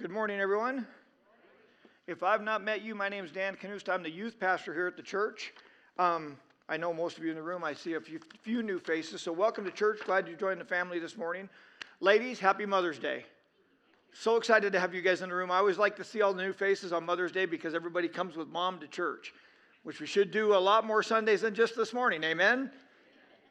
[0.00, 0.86] Good morning, everyone.
[2.06, 3.90] If I've not met you, my name is Dan Knust.
[3.90, 5.52] I'm the youth pastor here at the church.
[5.98, 6.38] Um,
[6.70, 7.62] I know most of you in the room.
[7.62, 9.20] I see a few, few new faces.
[9.20, 10.00] So, welcome to church.
[10.06, 11.50] Glad you joined the family this morning.
[12.00, 13.26] Ladies, happy Mother's Day.
[14.14, 15.50] So excited to have you guys in the room.
[15.50, 18.38] I always like to see all the new faces on Mother's Day because everybody comes
[18.38, 19.34] with mom to church,
[19.82, 22.24] which we should do a lot more Sundays than just this morning.
[22.24, 22.70] Amen?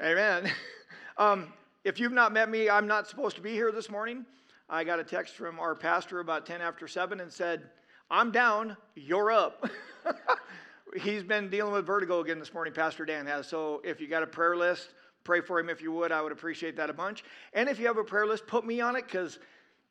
[0.02, 0.52] Amen.
[1.20, 1.54] um,
[1.84, 4.26] if you've not met me, I'm not supposed to be here this morning.
[4.70, 7.64] I got a text from our pastor about 10 after 7 and said,
[8.12, 9.68] I'm down, you're up.
[11.02, 13.48] He's been dealing with vertigo again this morning, Pastor Dan has.
[13.48, 14.90] So if you got a prayer list,
[15.24, 16.12] pray for him if you would.
[16.12, 17.24] I would appreciate that a bunch.
[17.54, 19.40] And if you have a prayer list, put me on it because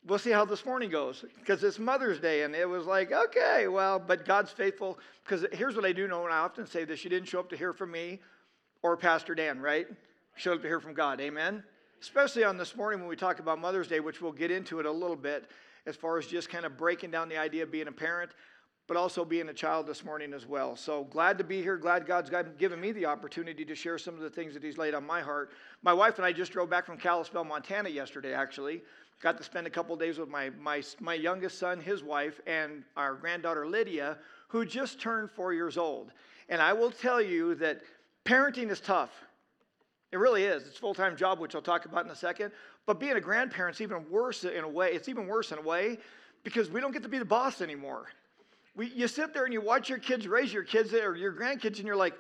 [0.07, 1.25] we'll see how this morning goes.
[1.39, 4.99] Because it's Mother's Day, and it was like, okay, well, but God's faithful.
[5.25, 7.51] Because here's what I do know, and I often say this you didn't show up
[7.51, 8.21] to hear from me
[8.83, 9.89] or Pastor Dan, right?
[10.37, 11.21] Showed up to hear from God.
[11.21, 11.65] Amen?
[12.01, 14.87] Especially on this morning when we talk about Mother's Day, which we'll get into it
[14.87, 15.51] a little bit
[15.87, 18.31] as far as just kind of breaking down the idea of being a parent,
[18.87, 20.77] but also being a child this morning as well.
[20.77, 21.77] So glad to be here.
[21.77, 24.95] Glad God's given me the opportunity to share some of the things that He's laid
[24.95, 25.51] on my heart.
[25.83, 28.83] My wife and I just drove back from Kalispell, Montana yesterday, actually.
[29.21, 32.85] Got to spend a couple days with my, my, my youngest son, his wife, and
[32.97, 36.13] our granddaughter Lydia, who just turned four years old.
[36.49, 37.81] And I will tell you that
[38.25, 39.11] parenting is tough.
[40.11, 40.67] It really is.
[40.67, 42.53] It's a full time job, which I'll talk about in a second.
[42.87, 44.93] But being a grandparent's even worse in a way.
[44.93, 45.99] It's even worse in a way
[46.45, 48.07] because we don't get to be the boss anymore.
[48.75, 51.79] We, you sit there and you watch your kids raise your kids or your grandkids,
[51.79, 52.15] and you're like,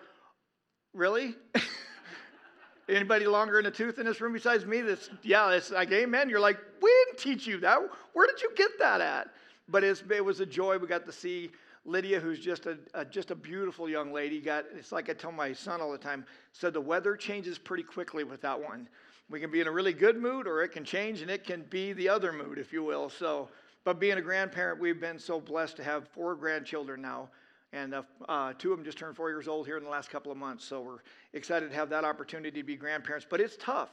[0.93, 1.35] really?
[2.89, 4.81] Anybody longer in the tooth in this room besides me?
[4.81, 6.29] That's yeah, it's like amen.
[6.29, 7.79] You're like, we didn't teach you that.
[8.13, 9.29] Where did you get that at?
[9.69, 10.79] But it was a joy.
[10.79, 11.51] We got to see
[11.89, 15.33] Lydia, who's just a, a, just a beautiful young lady, got it's like I tell
[15.33, 16.27] my son all the time.
[16.53, 18.89] Said the weather changes pretty quickly with that one.
[19.31, 21.63] We can be in a really good mood, or it can change, and it can
[21.71, 23.09] be the other mood, if you will.
[23.09, 23.49] So,
[23.85, 27.29] but being a grandparent, we've been so blessed to have four grandchildren now,
[27.73, 30.11] and uh, uh, two of them just turned four years old here in the last
[30.11, 30.65] couple of months.
[30.65, 30.99] So we're
[31.33, 33.27] excited to have that opportunity to be grandparents.
[33.29, 33.91] But it's tough.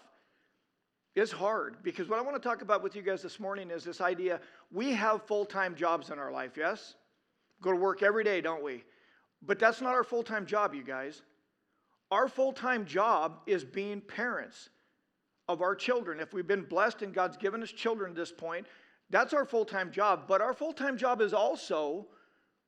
[1.16, 3.86] It's hard because what I want to talk about with you guys this morning is
[3.86, 6.96] this idea we have full time jobs in our life, yes?
[7.62, 8.84] Go to work every day, don't we?
[9.42, 11.22] But that's not our full time job, you guys.
[12.12, 14.70] Our full time job is being parents
[15.48, 16.20] of our children.
[16.20, 18.68] If we've been blessed and God's given us children at this point,
[19.10, 20.24] that's our full time job.
[20.28, 22.08] But our full time job is also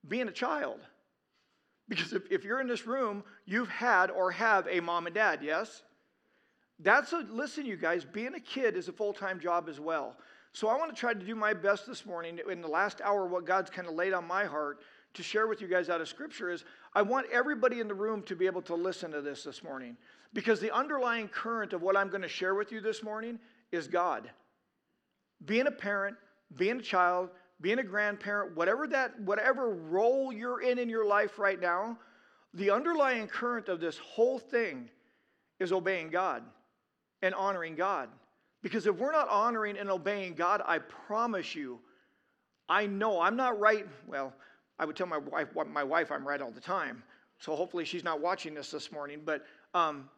[0.07, 0.81] being a child.
[1.89, 5.39] Because if, if you're in this room, you've had or have a mom and dad,
[5.41, 5.83] yes?
[6.79, 10.17] That's a, listen, you guys, being a kid is a full time job as well.
[10.57, 13.27] So I want to try to do my best this morning in the last hour,
[13.27, 14.79] what God's kind of laid on my heart
[15.13, 18.23] to share with you guys out of Scripture is I want everybody in the room
[18.23, 19.97] to be able to listen to this this morning
[20.33, 23.37] because the underlying current of what I'm going to share with you this morning
[23.71, 24.31] is God.
[25.45, 26.17] Being a parent,
[26.55, 27.29] being a child,
[27.61, 31.99] being a grandparent, whatever that whatever role you're in in your life right now,
[32.55, 34.89] the underlying current of this whole thing
[35.59, 36.41] is obeying God
[37.21, 38.09] and honoring God.
[38.67, 41.79] Because if we're not honoring and obeying God, I promise you,
[42.67, 43.87] I know I'm not right.
[44.05, 44.33] Well,
[44.77, 47.01] I would tell my wife, my wife I'm right all the time.
[47.39, 49.21] So hopefully she's not watching this this morning.
[49.23, 50.09] But um,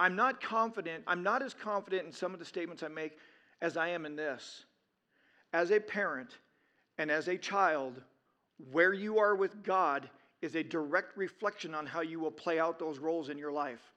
[0.00, 1.04] I'm not confident.
[1.06, 3.12] I'm not as confident in some of the statements I make
[3.62, 4.64] as I am in this.
[5.52, 6.30] As a parent
[6.98, 8.02] and as a child,
[8.72, 10.10] where you are with God
[10.42, 13.92] is a direct reflection on how you will play out those roles in your life.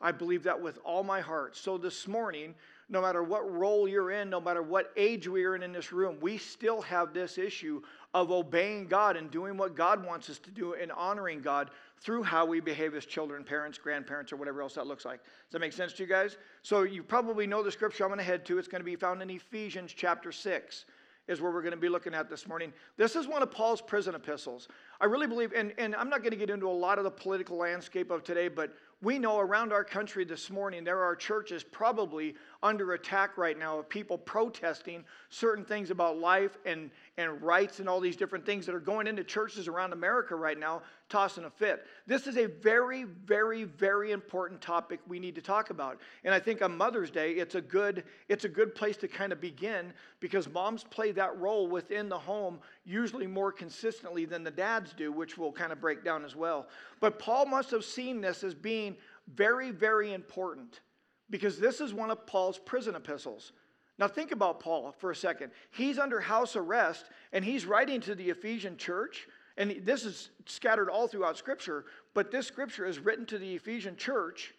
[0.00, 1.56] I believe that with all my heart.
[1.56, 2.54] So this morning,
[2.88, 5.92] no matter what role you're in, no matter what age we are in in this
[5.92, 7.82] room, we still have this issue
[8.14, 12.22] of obeying God and doing what God wants us to do and honoring God through
[12.22, 15.22] how we behave as children, parents, grandparents, or whatever else that looks like.
[15.22, 16.36] Does that make sense to you guys?
[16.62, 18.58] So you probably know the scripture I'm going to head to.
[18.58, 20.86] It's going to be found in Ephesians chapter 6
[21.30, 22.72] is where we're going to be looking at this morning.
[22.96, 24.66] This is one of Paul's prison epistles.
[25.00, 27.10] I really believe, and, and I'm not going to get into a lot of the
[27.10, 31.62] political landscape of today, but we know around our country this morning there are churches
[31.62, 37.78] probably under attack right now of people protesting certain things about life and, and rights
[37.78, 41.44] and all these different things that are going into churches around America right now, tossing
[41.44, 41.84] a fit.
[42.06, 45.98] This is a very, very, very important topic we need to talk about.
[46.24, 49.32] And I think on Mother's Day, it's a good, it's a good place to kind
[49.32, 54.50] of begin because moms play that role within the home usually more consistently than the
[54.50, 56.68] dads do, which we'll kind of break down as well.
[57.00, 58.96] But Paul must have seen this as being
[59.34, 60.80] very, very important
[61.28, 63.52] because this is one of Paul's prison epistles.
[63.98, 65.52] Now, think about Paul for a second.
[65.70, 69.28] He's under house arrest and he's writing to the Ephesian church.
[69.56, 73.96] And this is scattered all throughout Scripture, but this Scripture is written to the Ephesian
[73.96, 74.54] church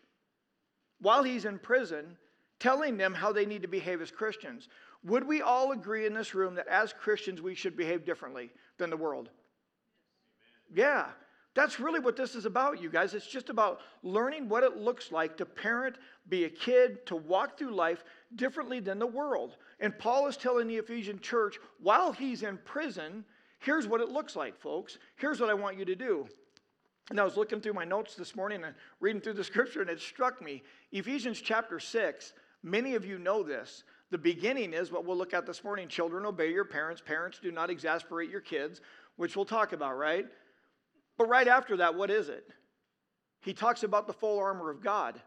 [0.99, 2.17] while he's in prison,
[2.59, 4.67] telling them how they need to behave as Christians.
[5.03, 8.89] Would we all agree in this room that as Christians we should behave differently than
[8.89, 9.29] the world?
[10.73, 11.07] Yeah.
[11.53, 13.13] That's really what this is about, you guys.
[13.13, 15.97] It's just about learning what it looks like to parent,
[16.29, 18.05] be a kid, to walk through life
[18.35, 19.57] differently than the world.
[19.81, 23.25] And Paul is telling the Ephesian church while he's in prison,
[23.61, 24.97] here's what it looks like, folks.
[25.15, 26.27] Here's what I want you to do.
[27.09, 29.89] And I was looking through my notes this morning and reading through the scripture, and
[29.89, 30.63] it struck me.
[30.91, 33.83] Ephesians chapter 6, many of you know this.
[34.11, 37.01] The beginning is what we'll look at this morning children, obey your parents.
[37.01, 38.81] Parents, do not exasperate your kids,
[39.15, 40.25] which we'll talk about, right?
[41.17, 42.45] But right after that, what is it?
[43.41, 45.19] He talks about the full armor of God.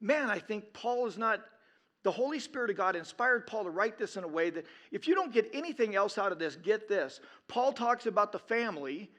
[0.00, 1.40] Man, I think Paul is not,
[2.04, 5.08] the Holy Spirit of God inspired Paul to write this in a way that if
[5.08, 7.18] you don't get anything else out of this, get this.
[7.48, 9.10] Paul talks about the family,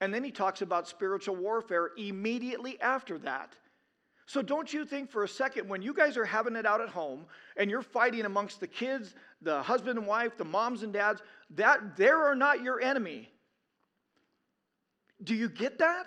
[0.00, 3.54] and then he talks about spiritual warfare immediately after that.
[4.24, 6.88] So don't you think for a second when you guys are having it out at
[6.88, 7.26] home
[7.56, 11.20] and you're fighting amongst the kids, the husband and wife, the moms and dads,
[11.56, 13.28] that they are not your enemy.
[15.22, 16.06] Do you get that?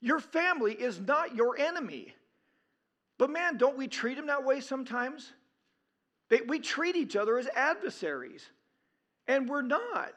[0.00, 2.14] Your family is not your enemy.
[3.18, 5.32] But man, don't we treat them that way sometimes?
[6.30, 8.44] They, we treat each other as adversaries,
[9.26, 10.14] and we're not.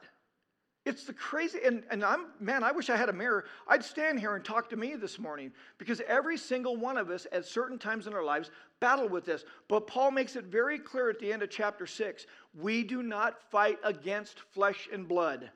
[0.84, 3.44] It's the crazy, and, and I'm, man, I wish I had a mirror.
[3.68, 7.26] I'd stand here and talk to me this morning because every single one of us
[7.30, 8.50] at certain times in our lives
[8.80, 9.44] battle with this.
[9.68, 13.40] But Paul makes it very clear at the end of chapter 6 we do not
[13.50, 15.50] fight against flesh and blood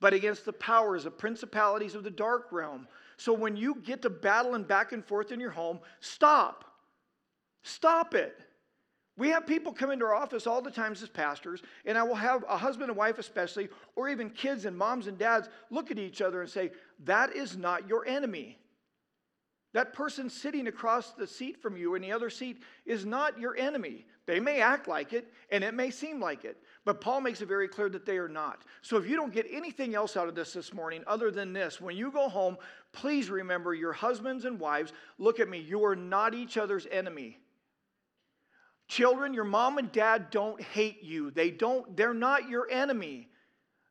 [0.00, 2.86] but against the powers of principalities of the dark realm.
[3.18, 6.64] So when you get to battling back and forth in your home, stop.
[7.62, 8.38] Stop it.
[9.16, 12.14] We have people come into our office all the times as pastors, and I will
[12.14, 15.98] have a husband and wife, especially, or even kids and moms and dads look at
[15.98, 16.70] each other and say,
[17.04, 18.56] That is not your enemy.
[19.74, 23.56] That person sitting across the seat from you in the other seat is not your
[23.56, 24.06] enemy.
[24.26, 27.48] They may act like it, and it may seem like it, but Paul makes it
[27.48, 28.62] very clear that they are not.
[28.80, 31.82] So if you don't get anything else out of this this morning other than this,
[31.82, 32.56] when you go home,
[32.92, 37.36] please remember your husbands and wives, look at me, you are not each other's enemy.
[38.88, 41.30] Children, your mom and dad don't hate you.
[41.30, 43.28] They don't they're not your enemy.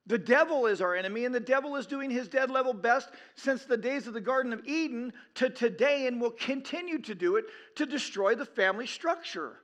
[0.08, 3.64] The devil is our enemy, and the devil is doing his dead level best since
[3.64, 7.46] the days of the Garden of Eden to today and will continue to do it
[7.76, 9.60] to destroy the family structure.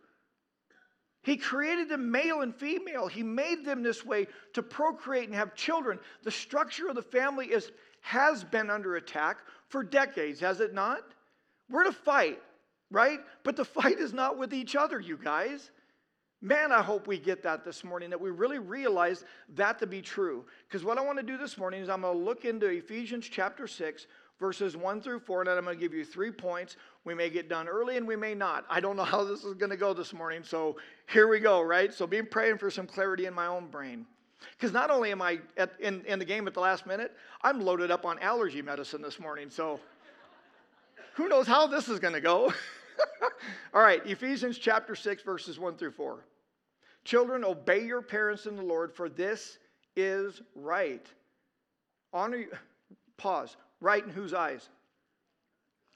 [1.23, 3.07] He created them male and female.
[3.07, 5.97] He made them this way to procreate and have children.
[6.23, 7.71] The structure of the family is,
[8.01, 9.37] has been under attack
[9.69, 11.01] for decades, has it not?
[11.69, 12.41] We're to fight,
[12.91, 13.19] right?
[13.43, 15.71] But the fight is not with each other, you guys.
[16.41, 19.23] Man, I hope we get that this morning, that we really realize
[19.55, 20.43] that to be true.
[20.67, 23.29] Because what I want to do this morning is I'm going to look into Ephesians
[23.31, 24.07] chapter 6,
[24.39, 26.75] verses 1 through 4, and I'm going to give you three points.
[27.05, 28.65] We may get done early and we may not.
[28.69, 30.77] I don't know how this is going to go this morning, so
[31.07, 31.93] here we go, right?
[31.93, 34.05] So be praying for some clarity in my own brain.
[34.51, 37.61] Because not only am I at, in, in the game at the last minute, I'm
[37.61, 39.79] loaded up on allergy medicine this morning, so
[41.15, 42.53] who knows how this is going to go.
[43.73, 46.25] All right, Ephesians chapter 6, verses 1 through 4.
[47.05, 49.57] Children, obey your parents in the Lord, for this
[49.95, 51.05] is right.
[52.13, 52.45] Honor,
[53.17, 53.57] pause.
[53.83, 54.69] Right in whose eyes?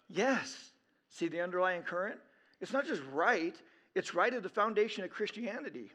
[0.09, 0.71] Yes.
[1.09, 2.19] See the underlying current?
[2.59, 3.55] It's not just right,
[3.95, 5.91] it's right at the foundation of Christianity.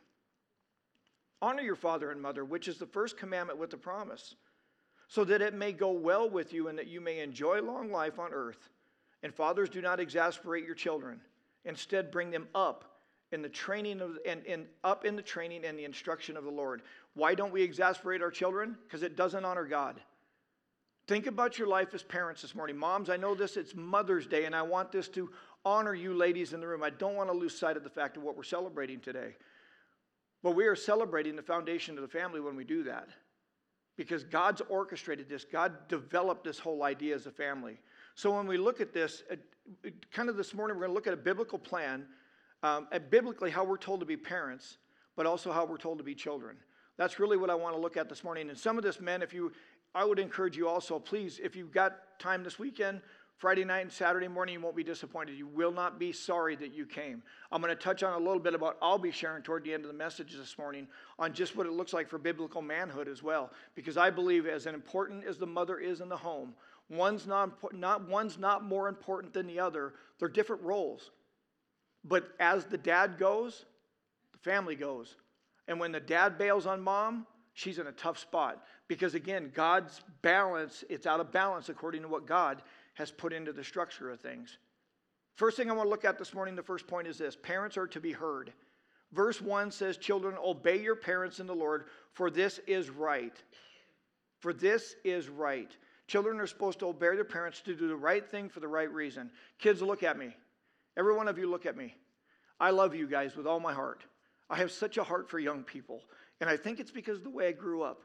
[1.42, 4.37] Honor your father and mother, which is the first commandment with the promise,
[5.06, 8.18] so that it may go well with you and that you may enjoy long life
[8.18, 8.70] on earth.
[9.22, 11.20] And fathers, do not exasperate your children.
[11.66, 15.78] Instead, bring them up in the training of and, and up in the training and
[15.78, 16.80] the instruction of the Lord.
[17.12, 18.78] Why don't we exasperate our children?
[18.84, 20.00] Because it doesn't honor God.
[21.09, 22.76] Think about your life as parents this morning.
[22.76, 25.30] Moms, I know this, it's Mother's Day, and I want this to
[25.64, 26.82] honor you ladies in the room.
[26.82, 29.35] I don't want to lose sight of the fact of what we're celebrating today.
[30.42, 33.09] But we are celebrating the foundation of the family when we do that.
[33.97, 37.78] Because God's orchestrated this, God developed this whole idea as a family.
[38.14, 39.23] So when we look at this,
[40.12, 42.06] kind of this morning, we're going to look at a biblical plan,
[42.62, 44.78] um, at biblically how we're told to be parents,
[45.16, 46.56] but also how we're told to be children.
[46.97, 48.49] That's really what I want to look at this morning.
[48.49, 49.52] And some of this, men, if you
[49.94, 53.02] I would encourage you also, please, if you've got time this weekend,
[53.37, 55.37] Friday night and Saturday morning, you won't be disappointed.
[55.37, 57.22] You will not be sorry that you came.
[57.50, 59.84] I'm going to touch on a little bit about, I'll be sharing toward the end
[59.84, 60.87] of the message this morning
[61.18, 63.50] on just what it looks like for biblical manhood as well.
[63.75, 66.54] Because I believe, as important as the mother is in the home,
[66.88, 69.94] one's not, not, one's not more important than the other.
[70.20, 71.11] They're different roles.
[72.04, 73.64] But as the dad goes,
[74.32, 75.16] the family goes.
[75.66, 80.02] And when the dad bails on mom, she's in a tough spot because, again, God's
[80.20, 82.61] balance, it's out of balance according to what God
[82.94, 84.58] has put into the structure of things.
[85.37, 87.78] First thing I want to look at this morning, the first point is this parents
[87.78, 88.52] are to be heard.
[89.12, 93.34] Verse 1 says, Children, obey your parents in the Lord, for this is right.
[94.40, 95.75] For this is right.
[96.06, 98.92] Children are supposed to obey their parents to do the right thing for the right
[98.92, 99.30] reason.
[99.58, 100.37] Kids, look at me.
[100.99, 101.94] Every one of you, look at me.
[102.61, 104.04] I love you guys with all my heart.
[104.50, 106.02] I have such a heart for young people.
[106.42, 108.02] And I think it's because of the way I grew up.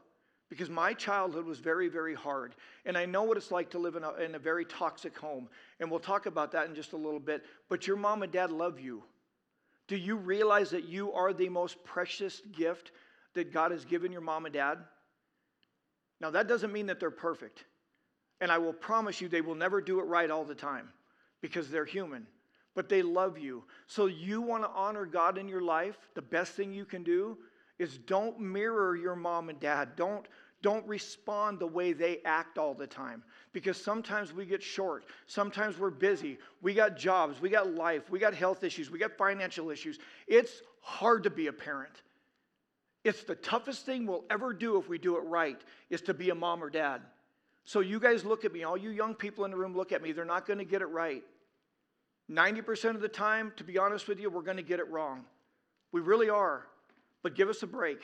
[0.50, 2.54] Because my childhood was very, very hard.
[2.86, 5.48] And I know what it's like to live in a, in a very toxic home.
[5.78, 7.44] And we'll talk about that in just a little bit.
[7.68, 9.02] But your mom and dad love you.
[9.88, 12.92] Do you realize that you are the most precious gift
[13.34, 14.78] that God has given your mom and dad?
[16.20, 17.64] Now, that doesn't mean that they're perfect.
[18.40, 20.88] And I will promise you they will never do it right all the time
[21.40, 22.26] because they're human.
[22.74, 23.64] But they love you.
[23.86, 25.96] So you want to honor God in your life?
[26.14, 27.38] The best thing you can do
[27.78, 29.96] is don't mirror your mom and dad.
[29.96, 30.26] Don't
[30.60, 35.04] don't respond the way they act all the time because sometimes we get short.
[35.26, 36.38] Sometimes we're busy.
[36.62, 40.00] We got jobs, we got life, we got health issues, we got financial issues.
[40.26, 42.02] It's hard to be a parent.
[43.04, 46.30] It's the toughest thing we'll ever do if we do it right is to be
[46.30, 47.02] a mom or dad.
[47.64, 50.02] So you guys look at me, all you young people in the room look at
[50.02, 50.10] me.
[50.10, 51.22] They're not going to get it right.
[52.30, 55.24] 90% of the time, to be honest with you, we're going to get it wrong.
[55.92, 56.66] We really are.
[57.22, 58.00] But give us a break.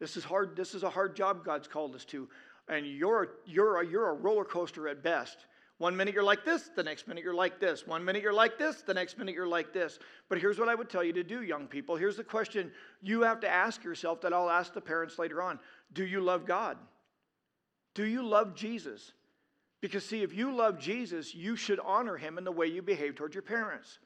[0.00, 0.56] This is hard.
[0.56, 2.28] This is a hard job God's called us to.
[2.68, 5.46] And you're, you're, you're a roller coaster at best.
[5.78, 7.86] One minute you're like this, the next minute you're like this.
[7.86, 9.98] One minute you're like this, the next minute you're like this.
[10.28, 11.96] But here's what I would tell you to do, young people.
[11.96, 15.58] Here's the question you have to ask yourself that I'll ask the parents later on
[15.94, 16.76] Do you love God?
[17.94, 19.12] Do you love Jesus?
[19.80, 23.14] Because, see, if you love Jesus, you should honor him in the way you behave
[23.14, 23.98] towards your parents.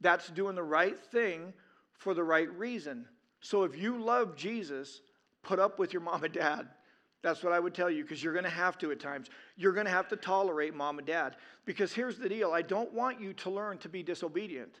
[0.00, 1.52] That's doing the right thing
[1.98, 3.06] for the right reason.
[3.40, 5.00] So if you love Jesus,
[5.42, 6.68] put up with your mom and dad.
[7.22, 9.30] That's what I would tell you because you're going to have to at times.
[9.56, 11.36] You're going to have to tolerate mom and dad.
[11.64, 14.80] Because here's the deal I don't want you to learn to be disobedient.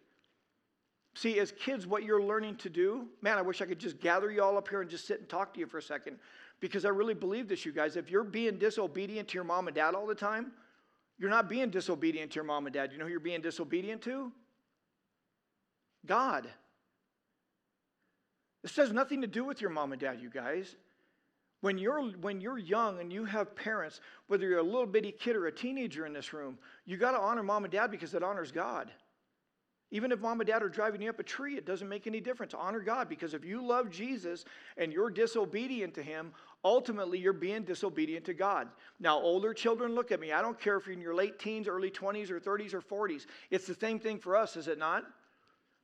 [1.14, 4.30] See, as kids, what you're learning to do, man, I wish I could just gather
[4.30, 6.18] you all up here and just sit and talk to you for a second.
[6.60, 7.96] Because I really believe this, you guys.
[7.96, 10.52] If you're being disobedient to your mom and dad all the time,
[11.18, 12.92] you're not being disobedient to your mom and dad.
[12.92, 14.30] You know who you're being disobedient to?
[16.04, 16.46] God.
[18.66, 20.74] This has nothing to do with your mom and dad, you guys.
[21.60, 25.36] When you're, when you're young and you have parents, whether you're a little bitty kid
[25.36, 28.24] or a teenager in this room, you got to honor mom and dad because it
[28.24, 28.90] honors God.
[29.92, 32.20] Even if mom and dad are driving you up a tree, it doesn't make any
[32.20, 32.54] difference.
[32.54, 34.44] Honor God because if you love Jesus
[34.76, 36.32] and you're disobedient to him,
[36.64, 38.66] ultimately you're being disobedient to God.
[38.98, 40.32] Now, older children, look at me.
[40.32, 43.26] I don't care if you're in your late teens, early 20s, or 30s, or 40s.
[43.48, 45.04] It's the same thing for us, is it not?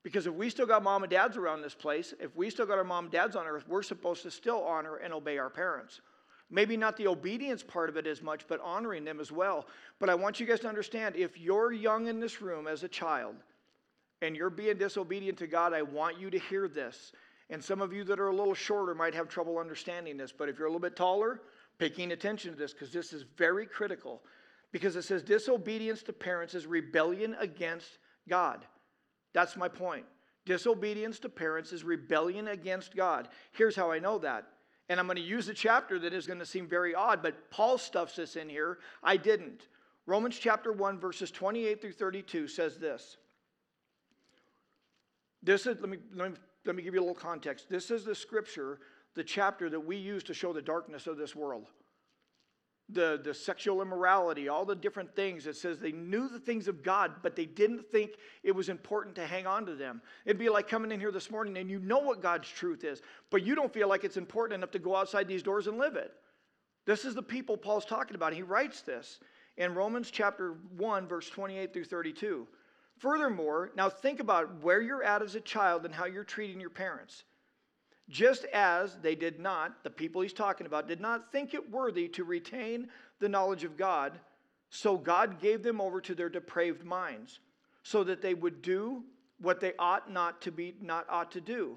[0.02, 2.78] Because if we still got mom and dads around this place, if we still got
[2.78, 6.00] our mom and dads on earth, we're supposed to still honor and obey our parents.
[6.50, 9.66] Maybe not the obedience part of it as much, but honoring them as well.
[9.98, 12.88] But I want you guys to understand if you're young in this room as a
[12.88, 13.36] child
[14.20, 17.12] and you're being disobedient to God, I want you to hear this.
[17.48, 20.48] And some of you that are a little shorter might have trouble understanding this, but
[20.48, 21.40] if you're a little bit taller,
[21.78, 24.20] paying attention to this because this is very critical.
[24.72, 28.64] Because it says disobedience to parents is rebellion against God.
[29.32, 30.04] That's my point.
[30.44, 33.28] Disobedience to parents is rebellion against God.
[33.52, 34.46] Here's how I know that.
[34.88, 37.50] And I'm going to use a chapter that is going to seem very odd, but
[37.50, 38.78] Paul stuffs this in here.
[39.02, 39.68] I didn't.
[40.06, 43.16] Romans chapter 1, verses 28 through 32 says this.
[45.42, 47.68] This is, let me, let me, let me give you a little context.
[47.68, 48.80] This is the scripture,
[49.14, 51.68] the chapter that we use to show the darkness of this world
[52.94, 55.46] the, the sexual immorality, all the different things.
[55.46, 59.14] It says they knew the things of God, but they didn't think it was important
[59.16, 60.02] to hang on to them.
[60.24, 63.02] It'd be like coming in here this morning and you know what God's truth is,
[63.30, 65.96] but you don't feel like it's important enough to go outside these doors and live
[65.96, 66.12] it.
[66.84, 68.32] This is the people Paul's talking about.
[68.32, 69.20] He writes this
[69.56, 72.46] in Romans chapter 1, verse 28 through 32.
[72.98, 76.70] Furthermore, now think about where you're at as a child and how you're treating your
[76.70, 77.24] parents.
[78.08, 82.08] Just as they did not, the people he's talking about, did not think it worthy
[82.08, 82.88] to retain
[83.20, 84.18] the knowledge of God,
[84.70, 87.40] so God gave them over to their depraved minds,
[87.82, 89.04] so that they would do
[89.40, 91.76] what they ought not to be not ought to do.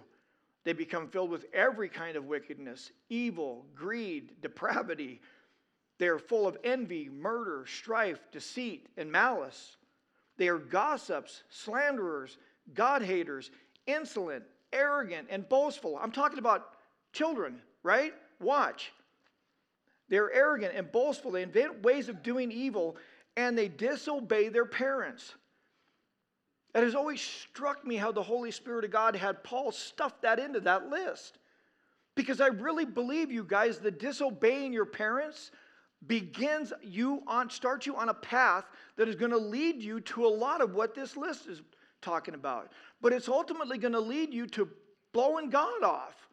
[0.63, 5.21] They become filled with every kind of wickedness, evil, greed, depravity.
[5.99, 9.77] They are full of envy, murder, strife, deceit, and malice.
[10.37, 12.37] They are gossips, slanderers,
[12.73, 13.51] God haters,
[13.85, 14.43] insolent
[14.75, 15.97] arrogant and boastful.
[16.01, 16.67] I'm talking about
[17.13, 18.13] children, right?
[18.39, 18.91] Watch.
[20.09, 21.31] They're arrogant and boastful.
[21.31, 22.97] They invent ways of doing evil
[23.37, 25.33] and they disobey their parents.
[26.75, 30.39] It has always struck me how the Holy Spirit of God had Paul stuff that
[30.39, 31.39] into that list.
[32.15, 35.51] Because I really believe, you guys, that disobeying your parents,
[36.07, 38.65] begins you on start you on a path
[38.97, 41.61] that is going to lead you to a lot of what this list is
[42.01, 42.71] talking about.
[43.05, 44.67] But it's ultimately going to lead you to
[45.13, 46.27] blowing God off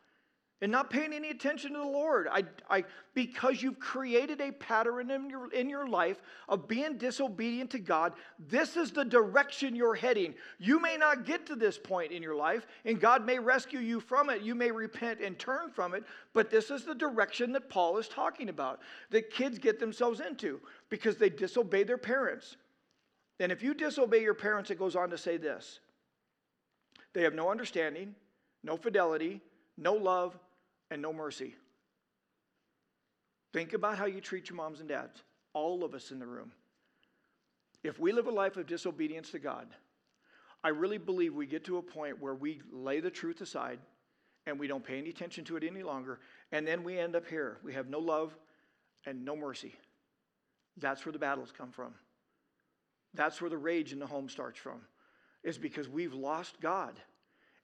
[0.62, 2.28] and not paying any attention to the Lord.
[2.32, 7.68] I, I, because you've created a pattern in your, in your life of being disobedient
[7.72, 10.34] to God, this is the direction you're heading.
[10.58, 14.00] You may not get to this point in your life, and God may rescue you
[14.00, 14.40] from it.
[14.40, 18.08] You may repent and turn from it, but this is the direction that Paul is
[18.08, 22.56] talking about that kids get themselves into because they disobey their parents.
[23.40, 25.78] And if you disobey your parents, it goes on to say this
[27.14, 28.14] they have no understanding,
[28.62, 29.40] no fidelity,
[29.76, 30.38] no love,
[30.90, 31.54] and no mercy.
[33.52, 36.52] Think about how you treat your moms and dads, all of us in the room.
[37.82, 39.66] If we live a life of disobedience to God,
[40.64, 43.80] I really believe we get to a point where we lay the truth aside
[44.46, 46.18] and we don't pay any attention to it any longer,
[46.50, 47.58] and then we end up here.
[47.62, 48.36] We have no love
[49.06, 49.74] and no mercy.
[50.78, 51.94] That's where the battles come from.
[53.14, 54.80] That's where the rage in the home starts from,
[55.42, 56.94] is because we've lost God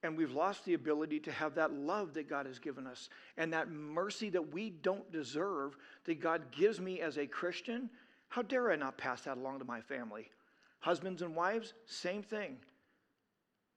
[0.03, 3.53] and we've lost the ability to have that love that God has given us and
[3.53, 7.91] that mercy that we don't deserve that God gives me as a Christian.
[8.29, 10.31] How dare I not pass that along to my family?
[10.81, 12.57] Husbands and wives, same thing.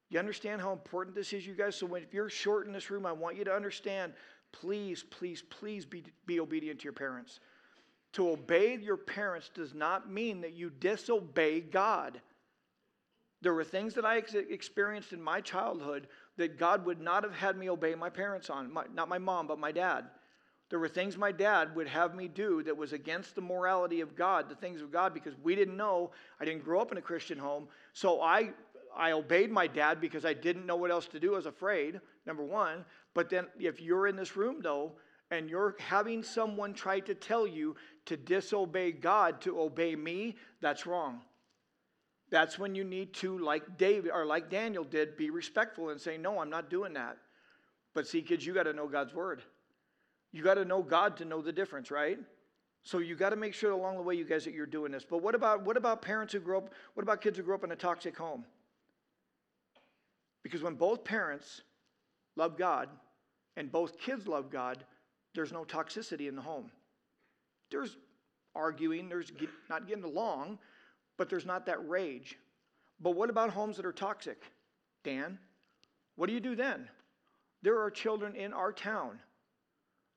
[0.09, 1.75] You understand how important this is, you guys?
[1.75, 4.13] So when, if you're short in this room, I want you to understand
[4.51, 7.39] please, please, please be, be obedient to your parents.
[8.13, 12.19] To obey your parents does not mean that you disobey God.
[13.41, 16.07] There were things that I ex- experienced in my childhood
[16.37, 19.47] that God would not have had me obey my parents on, my, not my mom,
[19.47, 20.05] but my dad.
[20.69, 24.15] There were things my dad would have me do that was against the morality of
[24.15, 26.11] God, the things of God, because we didn't know.
[26.39, 27.67] I didn't grow up in a Christian home.
[27.93, 28.51] So I,
[28.95, 31.33] I obeyed my dad because I didn't know what else to do.
[31.33, 32.85] I was afraid, number one.
[33.13, 34.93] But then if you're in this room, though,
[35.29, 40.85] and you're having someone try to tell you to disobey God to obey me, that's
[40.85, 41.21] wrong.
[42.31, 46.17] That's when you need to, like David or like Daniel did, be respectful and say,
[46.17, 47.17] No, I'm not doing that.
[47.93, 49.43] But see, kids, you got to know God's word.
[50.31, 52.17] You got to know God to know the difference, right?
[52.83, 55.05] So you got to make sure along the way, you guys, that you're doing this.
[55.07, 56.73] But what about what about parents who grow up?
[56.93, 58.45] What about kids who grow up in a toxic home?
[60.41, 61.61] Because when both parents
[62.35, 62.89] love God
[63.57, 64.83] and both kids love God,
[65.35, 66.71] there's no toxicity in the home.
[67.69, 67.97] There's
[68.55, 69.31] arguing, there's
[69.69, 70.59] not getting along,
[71.17, 72.37] but there's not that rage.
[72.99, 74.43] But what about homes that are toxic?
[75.03, 75.39] Dan,
[76.15, 76.87] what do you do then?
[77.61, 79.19] There are children in our town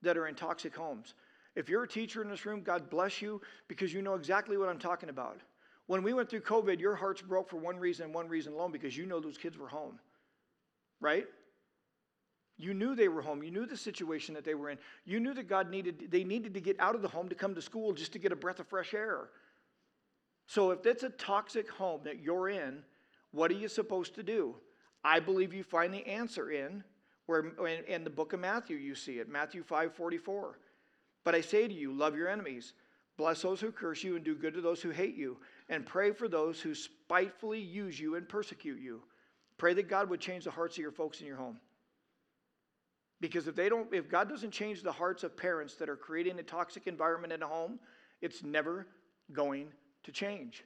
[0.02, 1.14] that are in toxic homes.
[1.56, 4.68] If you're a teacher in this room, God bless you because you know exactly what
[4.68, 5.40] I'm talking about.
[5.86, 8.72] When we went through COVID, your hearts broke for one reason and one reason alone
[8.72, 9.98] because you know those kids were home.
[11.00, 11.26] Right?
[12.56, 13.42] You knew they were home.
[13.42, 14.78] You knew the situation that they were in.
[15.04, 17.54] You knew that God needed they needed to get out of the home to come
[17.54, 19.28] to school just to get a breath of fresh air.
[20.46, 22.82] So if it's a toxic home that you're in,
[23.32, 24.56] what are you supposed to do?
[25.02, 26.84] I believe you find the answer in
[27.26, 27.40] where
[27.88, 30.58] in the book of Matthew you see it, Matthew 5:44.
[31.24, 32.74] But I say to you, love your enemies,
[33.16, 36.12] bless those who curse you and do good to those who hate you, and pray
[36.12, 39.02] for those who spitefully use you and persecute you.
[39.56, 41.58] Pray that God would change the hearts of your folks in your home.
[43.20, 46.38] Because if they don't if God doesn't change the hearts of parents that are creating
[46.38, 47.80] a toxic environment in a home,
[48.20, 48.86] it's never
[49.32, 49.72] going
[50.04, 50.64] to change.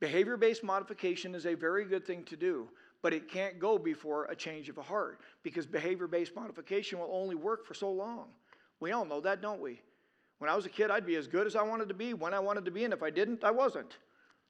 [0.00, 2.68] Behavior based modification is a very good thing to do,
[3.02, 7.10] but it can't go before a change of a heart because behavior based modification will
[7.12, 8.26] only work for so long.
[8.80, 9.80] We all know that, don't we?
[10.38, 12.34] When I was a kid, I'd be as good as I wanted to be when
[12.34, 13.96] I wanted to be, and if I didn't, I wasn't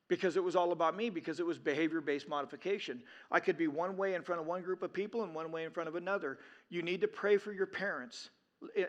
[0.08, 3.02] because it was all about me because it was behavior based modification.
[3.30, 5.64] I could be one way in front of one group of people and one way
[5.64, 6.38] in front of another.
[6.68, 8.30] You need to pray for your parents.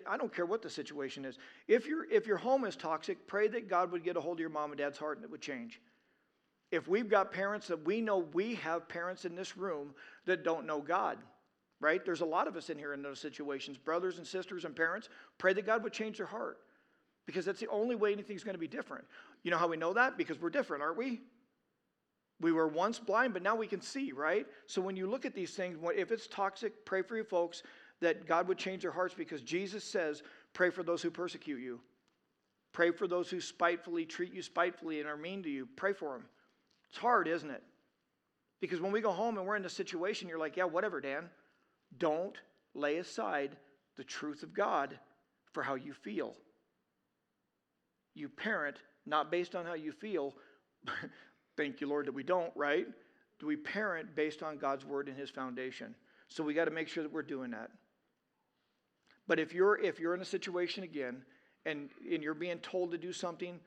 [0.09, 1.37] I don't care what the situation is.
[1.67, 4.39] If, you if your home is toxic, pray that God would get a hold of
[4.41, 5.81] your mom and dad's heart and it would change.
[6.71, 9.93] If we've got parents that we know we have parents in this room
[10.25, 11.17] that don't know God,
[11.79, 12.03] right?
[12.03, 15.09] There's a lot of us in here in those situations, brothers and sisters and parents.
[15.37, 16.57] Pray that God would change their heart
[17.25, 19.05] because that's the only way anything's going to be different.
[19.43, 20.17] You know how we know that?
[20.17, 21.21] Because we're different, aren't we?
[22.41, 24.45] We were once blind, but now we can see, right?
[24.65, 27.63] So when you look at these things, if it's toxic, pray for your folks
[28.03, 31.79] that God would change their hearts because Jesus says, pray for those who persecute you.
[32.71, 35.67] Pray for those who spitefully treat you spitefully and are mean to you.
[35.75, 36.25] Pray for them.
[36.89, 37.63] It's hard, isn't it?
[38.61, 41.29] Because when we go home and we're in a situation, you're like, yeah, whatever, Dan.
[41.97, 42.37] Don't
[42.73, 43.55] lay aside
[43.97, 44.97] the truth of God
[45.51, 46.33] for how you feel.
[48.15, 50.33] You parent not based on how you feel.
[51.57, 52.87] Thank you, Lord, that we don't, right?
[53.39, 55.95] Do we parent based on God's word and his foundation?
[56.29, 57.69] So we got to make sure that we're doing that.
[59.27, 61.23] But if you're if you're in a situation again
[61.65, 63.59] and, and you're being told to do something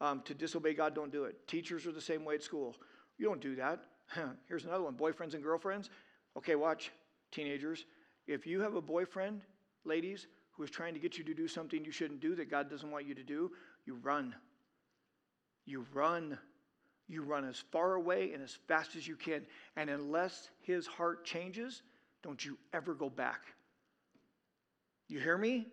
[0.00, 1.46] um, to disobey God, don't do it.
[1.46, 2.76] Teachers are the same way at school.
[3.18, 3.80] You don't do that.
[4.48, 5.90] Here's another one boyfriends and girlfriends.
[6.36, 6.90] Okay, watch,
[7.30, 7.84] teenagers.
[8.26, 9.42] If you have a boyfriend,
[9.84, 12.70] ladies, who is trying to get you to do something you shouldn't do that God
[12.70, 13.50] doesn't want you to do,
[13.86, 14.34] you run.
[15.66, 16.38] You run.
[17.06, 19.42] You run as far away and as fast as you can.
[19.76, 21.82] And unless his heart changes,
[22.22, 23.42] don't you ever go back.
[25.08, 25.68] You hear me?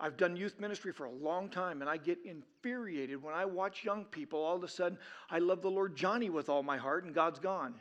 [0.00, 3.84] I've done youth ministry for a long time and I get infuriated when I watch
[3.84, 4.40] young people.
[4.40, 7.40] All of a sudden, I love the Lord Johnny with all my heart and God's
[7.40, 7.74] gone.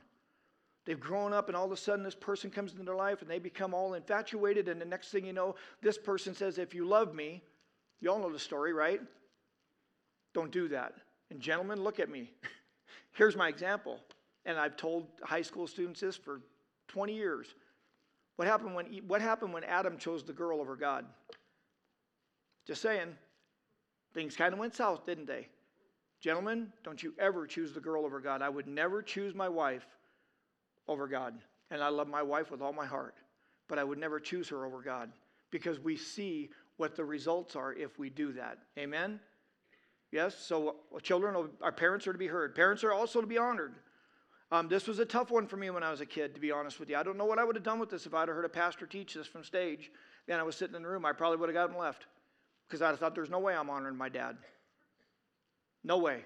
[0.87, 3.29] They've grown up, and all of a sudden, this person comes into their life and
[3.29, 4.69] they become all infatuated.
[4.69, 7.43] And the next thing you know, this person says, If you love me,
[7.99, 9.01] you all know the story, right?
[10.33, 10.93] Don't do that.
[11.29, 12.31] And, gentlemen, look at me.
[13.11, 13.99] Here's my example.
[14.45, 16.39] And I've told high school students this for
[16.87, 17.53] 20 years.
[18.37, 21.05] What happened when, what happened when Adam chose the girl over God?
[22.65, 23.15] Just saying.
[24.13, 25.47] Things kind of went south, didn't they?
[26.21, 28.41] Gentlemen, don't you ever choose the girl over God.
[28.41, 29.85] I would never choose my wife
[30.87, 31.35] over God.
[31.69, 33.15] And I love my wife with all my heart.
[33.67, 35.11] But I would never choose her over God
[35.51, 38.59] because we see what the results are if we do that.
[38.77, 39.19] Amen?
[40.11, 40.37] Yes?
[40.37, 42.55] So, uh, children, uh, our parents are to be heard.
[42.55, 43.75] Parents are also to be honored.
[44.51, 46.51] Um, this was a tough one for me when I was a kid, to be
[46.51, 46.95] honest with you.
[46.95, 48.49] I don't know what I would have done with this if I'd have heard a
[48.49, 49.91] pastor teach this from stage
[50.27, 51.05] and I was sitting in the room.
[51.05, 52.05] I probably would have gotten left
[52.67, 54.37] because I thought there's no way I'm honoring my dad.
[55.83, 56.23] No way.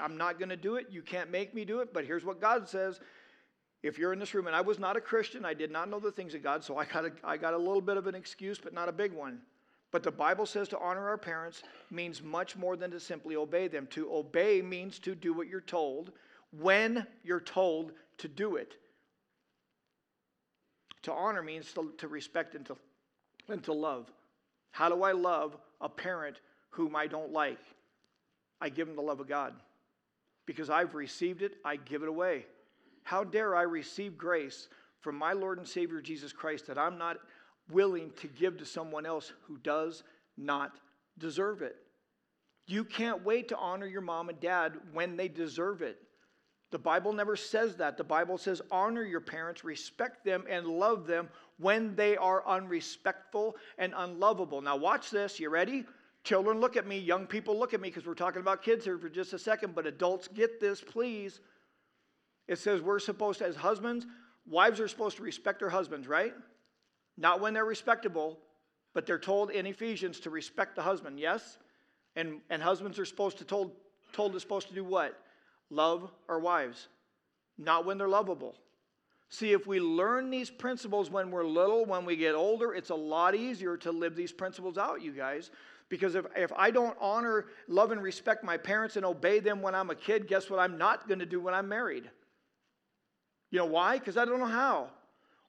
[0.00, 0.86] I'm not going to do it.
[0.90, 1.92] You can't make me do it.
[1.92, 3.00] But here's what God says
[3.82, 6.00] if you're in this room, and I was not a Christian, I did not know
[6.00, 8.14] the things of God, so I got, a, I got a little bit of an
[8.14, 9.40] excuse, but not a big one.
[9.92, 13.68] But the Bible says to honor our parents means much more than to simply obey
[13.68, 13.86] them.
[13.88, 16.12] To obey means to do what you're told
[16.60, 18.74] when you're told to do it.
[21.02, 22.76] To honor means to, to respect and to,
[23.48, 24.10] and to love.
[24.70, 26.40] How do I love a parent
[26.70, 27.60] whom I don't like?
[28.60, 29.54] I give them the love of God.
[30.46, 32.46] Because I've received it, I give it away.
[33.02, 34.68] How dare I receive grace
[35.00, 37.18] from my Lord and Savior Jesus Christ that I'm not
[37.70, 40.02] willing to give to someone else who does
[40.36, 40.72] not
[41.18, 41.76] deserve it?
[42.66, 45.98] You can't wait to honor your mom and dad when they deserve it.
[46.70, 47.96] The Bible never says that.
[47.96, 53.56] The Bible says honor your parents, respect them, and love them when they are unrespectful
[53.78, 54.60] and unlovable.
[54.60, 55.38] Now, watch this.
[55.38, 55.84] You ready?
[56.24, 56.98] Children, look at me.
[56.98, 59.74] Young people, look at me because we're talking about kids here for just a second,
[59.74, 61.40] but adults, get this, please.
[62.48, 64.06] It says we're supposed to, as husbands,
[64.46, 66.34] wives are supposed to respect their husbands, right?
[67.16, 68.38] Not when they're respectable,
[68.94, 71.58] but they're told in Ephesians to respect the husband, yes?
[72.16, 73.72] And, and husbands are supposed to told,
[74.12, 75.20] told is supposed to do what?
[75.70, 76.88] Love our wives.
[77.58, 78.56] Not when they're lovable.
[79.28, 82.94] See, if we learn these principles when we're little, when we get older, it's a
[82.94, 85.50] lot easier to live these principles out, you guys.
[85.88, 89.74] Because if, if I don't honor, love, and respect my parents and obey them when
[89.74, 92.10] I'm a kid, guess what I'm not going to do when I'm married?
[93.50, 93.98] You know why?
[93.98, 94.88] Because I don't know how.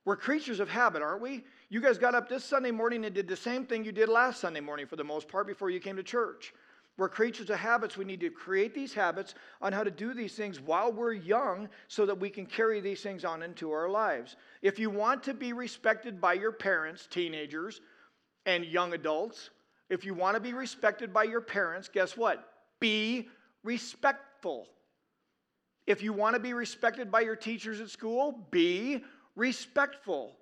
[0.03, 1.43] We're creatures of habit, aren't we?
[1.69, 4.39] You guys got up this Sunday morning and did the same thing you did last
[4.39, 6.53] Sunday morning for the most part before you came to church.
[6.97, 7.97] We're creatures of habits.
[7.97, 11.67] We need to create these habits on how to do these things while we're young
[11.87, 14.37] so that we can carry these things on into our lives.
[14.61, 17.81] If you want to be respected by your parents, teenagers,
[18.45, 19.49] and young adults,
[19.89, 22.47] if you want to be respected by your parents, guess what?
[22.79, 23.27] Be
[23.63, 24.67] respectful.
[25.85, 29.03] If you want to be respected by your teachers at school, be
[29.35, 30.37] respectful.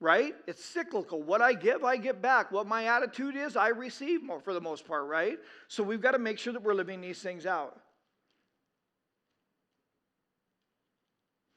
[0.00, 0.34] Right?
[0.46, 1.22] It's cyclical.
[1.22, 2.52] What I give, I get back.
[2.52, 5.38] What my attitude is, I receive more for the most part, right?
[5.66, 7.80] So we've got to make sure that we're living these things out.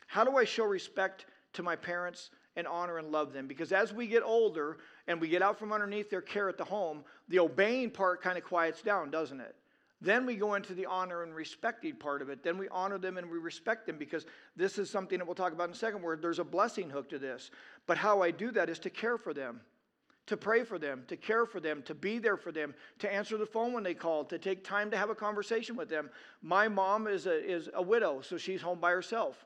[0.07, 3.47] How do I show respect to my parents and honor and love them?
[3.47, 6.65] Because as we get older and we get out from underneath their care at the
[6.65, 9.55] home, the obeying part kind of quiets down, doesn't it?
[10.01, 12.43] Then we go into the honor and respecting part of it.
[12.43, 15.53] Then we honor them and we respect them because this is something that we'll talk
[15.53, 17.51] about in a second where there's a blessing hook to this.
[17.85, 19.61] But how I do that is to care for them,
[20.25, 23.37] to pray for them, to care for them, to be there for them, to answer
[23.37, 26.09] the phone when they call, to take time to have a conversation with them.
[26.41, 29.45] My mom is a, is a widow, so she's home by herself.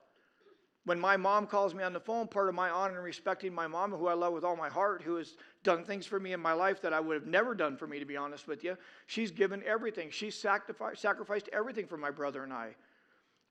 [0.86, 3.65] When my mom calls me on the phone, part of my honor and respecting my
[3.65, 6.39] mom, who I love with all my heart, who has done things for me in
[6.39, 8.78] my life that I would have never done for me, to be honest with you,
[9.08, 10.12] she's given everything.
[10.12, 12.76] She sacrificed, sacrificed everything for my brother and I.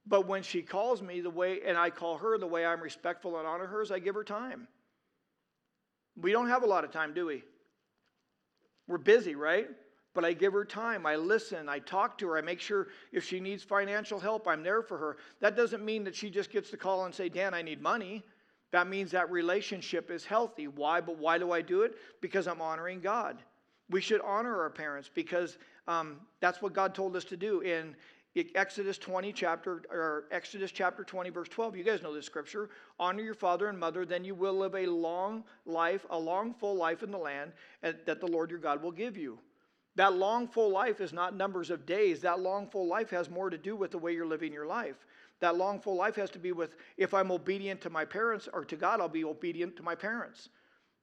[0.06, 3.36] But when she calls me the way, and I call her the way I'm respectful
[3.38, 4.68] and honor her, is I give her time.
[6.16, 7.42] We don't have a lot of time, do we?
[8.86, 9.68] We're busy, right?
[10.14, 11.04] But I give her time.
[11.06, 11.68] I listen.
[11.68, 12.38] I talk to her.
[12.38, 15.16] I make sure if she needs financial help, I'm there for her.
[15.40, 18.22] That doesn't mean that she just gets to call and say, Dan, I need money.
[18.70, 20.68] That means that relationship is healthy.
[20.68, 21.00] Why?
[21.00, 21.96] But why do I do it?
[22.20, 23.38] Because I'm honoring God.
[23.90, 27.94] We should honor our parents because um, that's what God told us to do in
[28.54, 31.76] Exodus 20 chapter or Exodus chapter 20 verse 12.
[31.76, 32.70] You guys know this scripture.
[32.98, 36.74] Honor your father and mother, then you will live a long life, a long full
[36.74, 39.38] life in the land that the Lord your God will give you.
[39.96, 42.20] That long full life is not numbers of days.
[42.20, 45.06] That long full life has more to do with the way you're living your life.
[45.40, 48.64] That long full life has to be with if I'm obedient to my parents or
[48.64, 50.48] to God, I'll be obedient to my parents.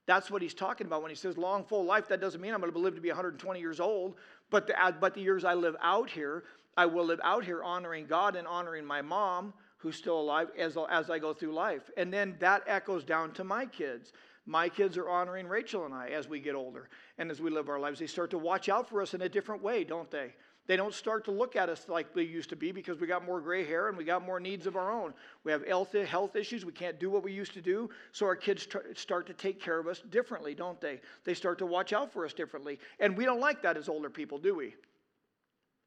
[0.08, 2.08] That's what he's talking about when he says long full life.
[2.08, 4.16] That doesn't mean I'm going to live to be 120 years old,
[4.50, 6.44] but the, uh, but the years I live out here,
[6.76, 10.78] I will live out here honoring God and honoring my mom, who's still alive, as,
[10.90, 11.90] as I go through life.
[11.98, 14.12] And then that echoes down to my kids.
[14.46, 17.70] My kids are honoring Rachel and I as we get older and as we live
[17.70, 18.00] our lives.
[18.00, 20.34] They start to watch out for us in a different way, don't they?
[20.68, 23.26] They don't start to look at us like they used to be because we got
[23.26, 25.14] more gray hair and we got more needs of our own.
[25.44, 26.66] We have health issues.
[26.66, 27.90] We can't do what we used to do.
[28.12, 31.02] So our kids start to take care of us differently, don't they?
[31.24, 32.80] They start to watch out for us differently.
[33.00, 34.76] And we don't like that as older people, do we?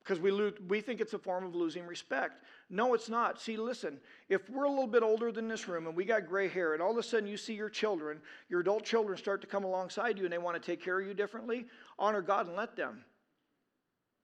[0.05, 2.45] because we, lose, we think it's a form of losing respect.
[2.71, 3.41] No, it's not.
[3.41, 3.99] See, listen,
[4.29, 6.83] if we're a little bit older than this room and we got gray hair, and
[6.83, 10.19] all of a sudden you see your children, your adult children start to come alongside
[10.19, 11.67] you and they want to take care of you differently,
[11.99, 13.05] honor God and let them.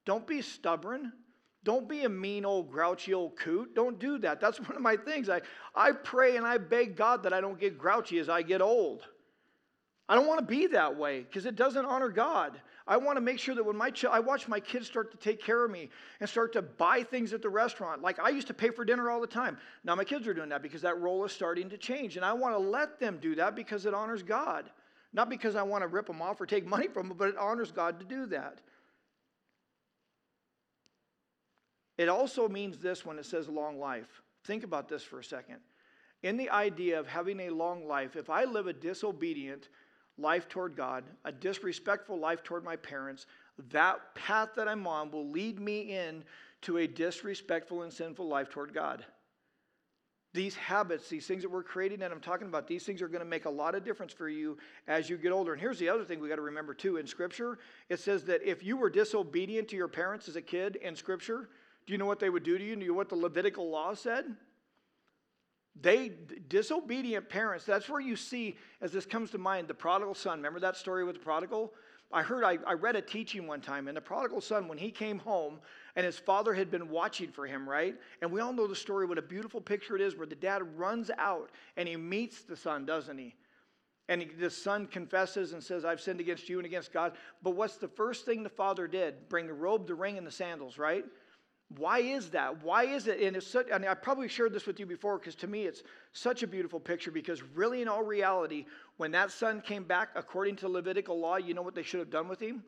[0.07, 1.13] Don't be stubborn.
[1.63, 3.75] Don't be a mean old grouchy old coot.
[3.75, 4.41] Don't do that.
[4.41, 5.29] That's one of my things.
[5.29, 5.43] I,
[5.75, 9.07] I pray and I beg God that I don't get grouchy as I get old.
[10.09, 12.61] I don't want to be that way because it doesn't honor God.
[12.91, 15.17] I want to make sure that when my ch- I watch my kids start to
[15.17, 18.03] take care of me and start to buy things at the restaurant.
[18.03, 19.59] Like I used to pay for dinner all the time.
[19.85, 22.17] Now my kids are doing that because that role is starting to change.
[22.17, 24.71] And I want to let them do that because it honors God.
[25.13, 27.39] Not because I want to rip them off or take money from them, but it
[27.39, 28.61] honors God to do that.
[31.97, 34.21] It also means this when it says long life.
[34.45, 35.59] Think about this for a second.
[36.25, 39.69] In the idea of having a long life, if I live a disobedient,
[40.19, 43.27] life toward God, a disrespectful life toward my parents,
[43.71, 46.25] that path that I'm on will lead me in
[46.63, 49.05] to a disrespectful and sinful life toward God.
[50.33, 53.25] These habits, these things that we're creating and I'm talking about, these things are going
[53.25, 55.53] to make a lot of difference for you as you get older.
[55.53, 58.43] And here's the other thing we got to remember too in Scripture it says that
[58.45, 61.49] if you were disobedient to your parents as a kid in Scripture,
[61.87, 62.77] do you know what they would do to you?
[62.77, 64.37] Do you know what the Levitical law said?
[65.83, 66.13] They,
[66.49, 70.39] disobedient parents, that's where you see, as this comes to mind, the prodigal son.
[70.39, 71.73] Remember that story with the prodigal?
[72.13, 74.91] I heard, I, I read a teaching one time, and the prodigal son, when he
[74.91, 75.61] came home,
[75.97, 77.95] and his father had been watching for him, right?
[78.21, 80.63] And we all know the story, what a beautiful picture it is, where the dad
[80.77, 83.35] runs out and he meets the son, doesn't he?
[84.09, 87.13] And he, the son confesses and says, I've sinned against you and against God.
[87.43, 89.29] But what's the first thing the father did?
[89.29, 91.05] Bring the robe, the ring, and the sandals, right?
[91.77, 92.65] Why is that?
[92.65, 93.21] Why is it?
[93.21, 95.85] And it's such, and I probably shared this with you before because to me it's
[96.13, 100.57] such a beautiful picture because really, in all reality, when that son came back according
[100.57, 102.65] to Levitical law, you know what they should have done with him?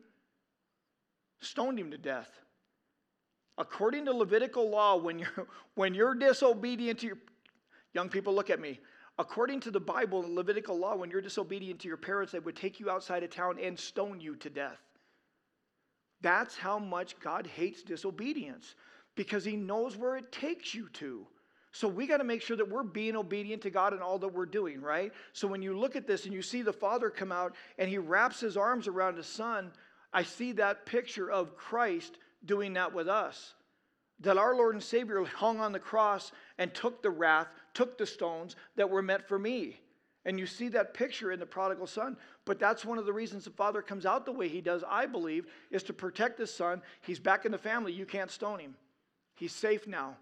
[1.41, 2.29] Stoned him to death.
[3.57, 7.17] According to Levitical law, when you're, when you're disobedient to your
[7.93, 8.79] young people, look at me.
[9.19, 12.55] According to the Bible and Levitical law, when you're disobedient to your parents, they would
[12.55, 14.79] take you outside of town and stone you to death.
[16.21, 18.75] That's how much God hates disobedience
[19.15, 21.25] because he knows where it takes you to.
[21.71, 24.27] So we got to make sure that we're being obedient to God in all that
[24.33, 25.11] we're doing, right?
[25.33, 27.97] So when you look at this and you see the Father come out and he
[27.97, 29.71] wraps his arms around his Son,
[30.13, 33.55] I see that picture of Christ doing that with us.
[34.19, 38.05] That our Lord and Savior hung on the cross and took the wrath, took the
[38.05, 39.79] stones that were meant for me.
[40.25, 42.17] And you see that picture in the prodigal son.
[42.45, 45.07] But that's one of the reasons the father comes out the way he does, I
[45.07, 46.81] believe, is to protect his son.
[47.01, 47.91] He's back in the family.
[47.91, 48.75] You can't stone him.
[49.43, 50.15] He's safe now.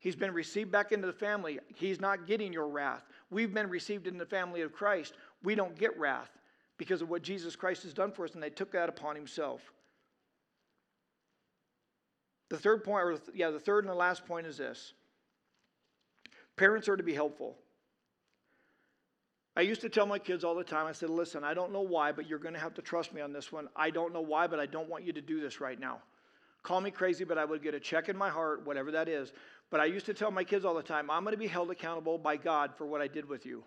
[0.00, 1.60] He's been received back into the family.
[1.76, 3.04] He's not getting your wrath.
[3.30, 5.14] We've been received in the family of Christ.
[5.44, 6.36] We don't get wrath
[6.76, 9.60] because of what Jesus Christ has done for us, and they took that upon himself.
[12.48, 14.94] The third point, or yeah, the third and the last point is this
[16.56, 17.56] parents are to be helpful.
[19.56, 21.82] I used to tell my kids all the time, I said, listen, I don't know
[21.82, 23.68] why, but you're going to have to trust me on this one.
[23.76, 26.00] I don't know why, but I don't want you to do this right now.
[26.62, 29.32] Call me crazy, but I would get a check in my heart, whatever that is.
[29.70, 31.70] But I used to tell my kids all the time, I'm going to be held
[31.70, 33.64] accountable by God for what I did with you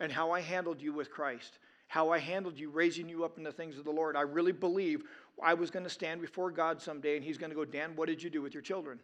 [0.00, 3.44] and how I handled you with Christ, how I handled you, raising you up in
[3.44, 4.16] the things of the Lord.
[4.16, 5.02] I really believe
[5.42, 8.08] I was going to stand before God someday and He's going to go, Dan, what
[8.08, 9.00] did you do with your children?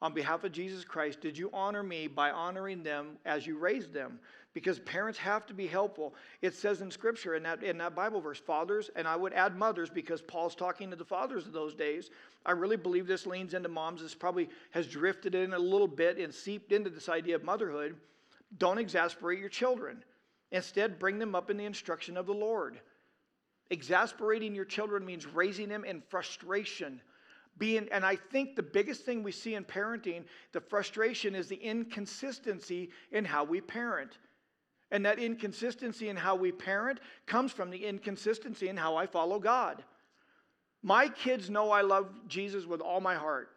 [0.00, 3.92] On behalf of Jesus Christ, did you honor me by honoring them as you raised
[3.92, 4.20] them?
[4.58, 6.16] because parents have to be helpful.
[6.42, 9.56] It says in Scripture, in that, in that Bible verse, fathers, and I would add
[9.56, 12.10] mothers because Paul's talking to the fathers of those days.
[12.44, 14.02] I really believe this leans into moms.
[14.02, 17.94] This probably has drifted in a little bit and seeped into this idea of motherhood.
[18.58, 20.02] Don't exasperate your children.
[20.50, 22.80] Instead, bring them up in the instruction of the Lord.
[23.70, 27.00] Exasperating your children means raising them in frustration.
[27.58, 31.56] Being, and I think the biggest thing we see in parenting, the frustration is the
[31.56, 34.18] inconsistency in how we parent.
[34.90, 39.38] And that inconsistency in how we parent comes from the inconsistency in how I follow
[39.38, 39.82] God.
[40.82, 43.50] My kids know I love Jesus with all my heart.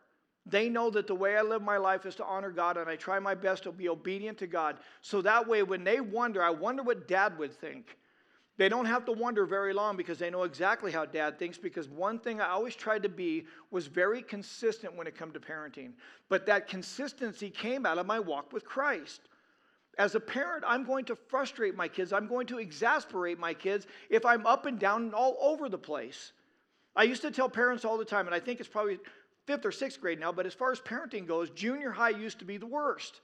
[0.45, 2.95] They know that the way I live my life is to honor God, and I
[2.95, 4.77] try my best to be obedient to God.
[5.01, 7.97] So that way, when they wonder, I wonder what dad would think.
[8.61, 11.57] They don't have to wonder very long because they know exactly how dad thinks.
[11.57, 15.39] Because one thing I always tried to be was very consistent when it come to
[15.39, 15.93] parenting.
[16.29, 19.21] But that consistency came out of my walk with Christ.
[19.97, 22.13] As a parent, I'm going to frustrate my kids.
[22.13, 25.79] I'm going to exasperate my kids if I'm up and down and all over the
[25.79, 26.31] place.
[26.95, 28.99] I used to tell parents all the time, and I think it's probably
[29.47, 32.45] fifth or sixth grade now, but as far as parenting goes, junior high used to
[32.45, 33.21] be the worst.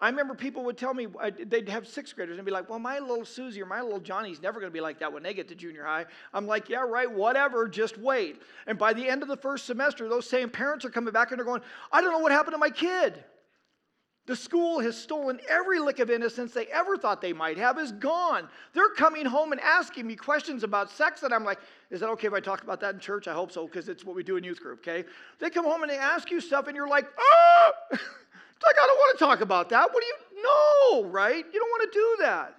[0.00, 1.08] I remember people would tell me,
[1.46, 4.40] they'd have sixth graders and be like, well, my little Susie or my little Johnny's
[4.40, 6.06] never going to be like that when they get to junior high.
[6.32, 8.40] I'm like, yeah, right, whatever, just wait.
[8.68, 11.38] And by the end of the first semester, those same parents are coming back and
[11.38, 13.24] they're going, I don't know what happened to my kid.
[14.28, 17.92] The school has stolen every lick of innocence they ever thought they might have is
[17.92, 18.46] gone.
[18.74, 21.58] They're coming home and asking me questions about sex, and I'm like,
[21.90, 23.26] is that okay if I talk about that in church?
[23.26, 25.08] I hope so, because it's what we do in youth group, okay?
[25.38, 27.72] They come home and they ask you stuff, and you're like, ah!
[28.58, 29.88] it's like, I don't want to talk about that.
[29.92, 31.44] What do you know, right?
[31.52, 32.54] You don't want to do that.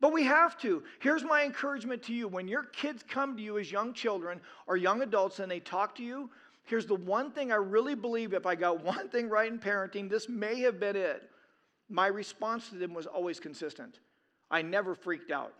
[0.00, 0.84] But we have to.
[1.00, 2.28] Here's my encouragement to you.
[2.28, 5.96] When your kids come to you as young children or young adults and they talk
[5.96, 6.30] to you,
[6.66, 10.08] Here's the one thing I really believe if I got one thing right in parenting,
[10.08, 11.28] this may have been it.
[11.88, 14.00] My response to them was always consistent.
[14.50, 15.52] I never freaked out.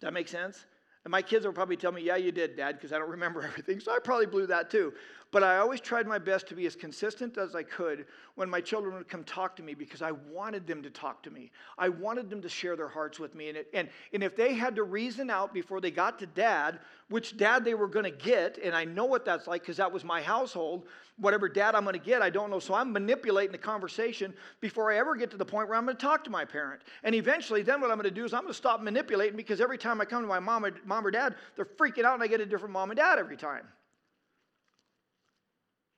[0.00, 0.64] That make sense?
[1.04, 3.42] And my kids will probably tell me, Yeah, you did, Dad, because I don't remember
[3.46, 3.80] everything.
[3.80, 4.92] So I probably blew that too.
[5.32, 8.60] But I always tried my best to be as consistent as I could when my
[8.60, 11.50] children would come talk to me because I wanted them to talk to me.
[11.76, 13.48] I wanted them to share their hearts with me.
[13.48, 16.78] And, it, and, and if they had to reason out before they got to dad,
[17.08, 19.90] which dad they were going to get, and I know what that's like because that
[19.90, 20.86] was my household,
[21.18, 22.60] whatever dad I'm going to get, I don't know.
[22.60, 25.96] So I'm manipulating the conversation before I ever get to the point where I'm going
[25.96, 26.82] to talk to my parent.
[27.02, 29.60] And eventually, then what I'm going to do is I'm going to stop manipulating because
[29.60, 32.22] every time I come to my mom or, mom or dad, they're freaking out and
[32.22, 33.66] I get a different mom and dad every time.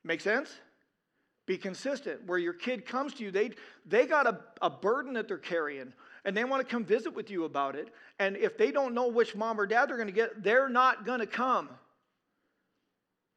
[0.09, 0.51] Make sense?
[1.47, 2.27] Be consistent.
[2.27, 3.51] Where your kid comes to you, they,
[3.85, 5.93] they got a, a burden that they're carrying
[6.25, 7.89] and they want to come visit with you about it.
[8.19, 11.05] And if they don't know which mom or dad they're going to get, they're not
[11.05, 11.69] going to come.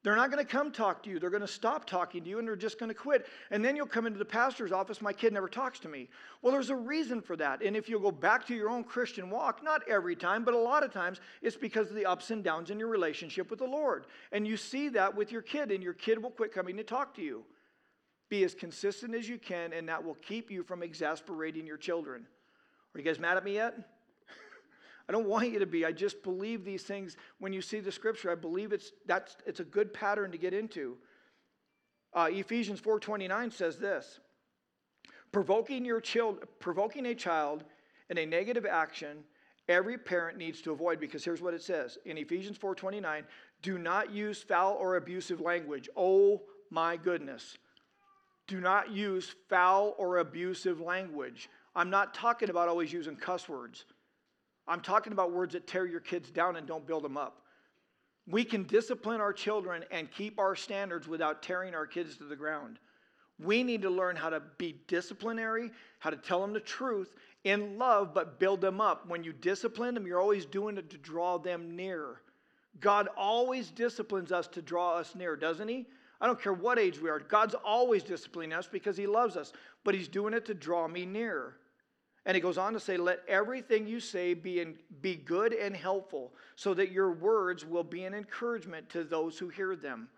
[0.04, 1.20] They're not going to come talk to you.
[1.20, 3.28] They're going to stop talking to you and they're just going to quit.
[3.52, 6.10] And then you'll come into the pastor's office, my kid never talks to me.
[6.42, 7.62] Well, there's a reason for that.
[7.62, 10.60] And if you'll go back to your own Christian walk, not every time, but a
[10.60, 13.66] lot of times, it's because of the ups and downs in your relationship with the
[13.66, 14.08] Lord.
[14.32, 17.14] And you see that with your kid, and your kid will quit coming to talk
[17.16, 17.44] to you.
[18.30, 22.26] Be as consistent as you can, and that will keep you from exasperating your children.
[22.96, 23.76] Are you guys mad at me yet?
[25.12, 25.84] I don't want you to be.
[25.84, 28.32] I just believe these things when you see the scripture.
[28.32, 30.96] I believe it's that's it's a good pattern to get into.
[32.14, 34.22] Uh, Ephesians 4:29 says this:
[35.34, 37.66] provoking your child, provoking a child
[38.10, 39.26] in a negative action,
[39.68, 43.26] every parent needs to avoid because here's what it says in Ephesians 4:29:
[43.62, 45.90] Do not use foul or abusive language.
[45.98, 47.58] Oh my goodness.
[48.48, 51.50] Do not use foul or abusive language.
[51.76, 53.84] I'm not talking about always using cuss words.
[54.68, 57.42] I'm talking about words that tear your kids down and don't build them up.
[58.28, 62.36] We can discipline our children and keep our standards without tearing our kids to the
[62.36, 62.80] ground.
[63.44, 67.80] We need to learn how to be disciplinary, how to tell them the truth in
[67.80, 69.08] love, but build them up.
[69.08, 72.22] When you discipline them, you're always doing it to draw them near.
[72.80, 75.88] God always disciplines us to draw us near, doesn't He?
[76.22, 77.20] I don't care what age we are.
[77.20, 81.06] God's always disciplining us because He loves us, but He's doing it to draw me
[81.06, 81.56] near.
[82.26, 85.76] And he goes on to say, Let everything you say be, in, be good and
[85.76, 90.10] helpful, so that your words will be an encouragement to those who hear them.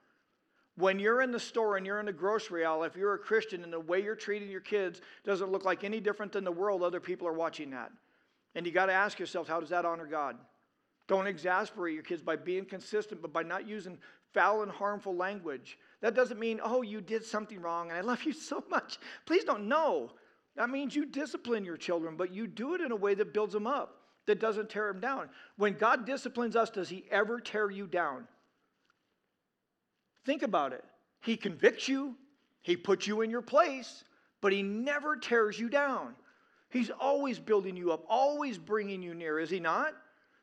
[0.75, 3.63] When you're in the store and you're in the grocery aisle, if you're a Christian
[3.63, 6.81] and the way you're treating your kids doesn't look like any different than the world,
[6.81, 7.91] other people are watching that.
[8.55, 10.35] And you got to ask yourself, how does that honor God?
[11.07, 13.99] Don't exasperate your kids by being consistent, but by not using
[14.33, 15.77] foul and harmful language.
[16.01, 18.97] That doesn't mean, oh, you did something wrong and I love you so much.
[19.25, 20.11] Please don't know.
[20.55, 23.53] That means you discipline your children, but you do it in a way that builds
[23.53, 25.29] them up, that doesn't tear them down.
[25.57, 28.27] When God disciplines us, does He ever tear you down?
[30.25, 30.83] Think about it.
[31.21, 32.15] He convicts you,
[32.61, 34.03] He puts you in your place,
[34.41, 36.13] but He never tears you down.
[36.69, 39.93] He's always building you up, always bringing you near, is He not?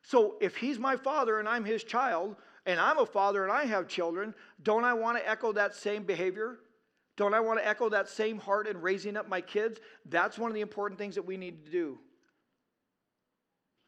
[0.02, 2.36] So if He's my father and I'm His child,
[2.66, 6.02] and I'm a father and I have children, don't I want to echo that same
[6.02, 6.58] behavior?
[7.20, 9.78] Don't I want to echo that same heart in raising up my kids?
[10.06, 11.98] That's one of the important things that we need to do.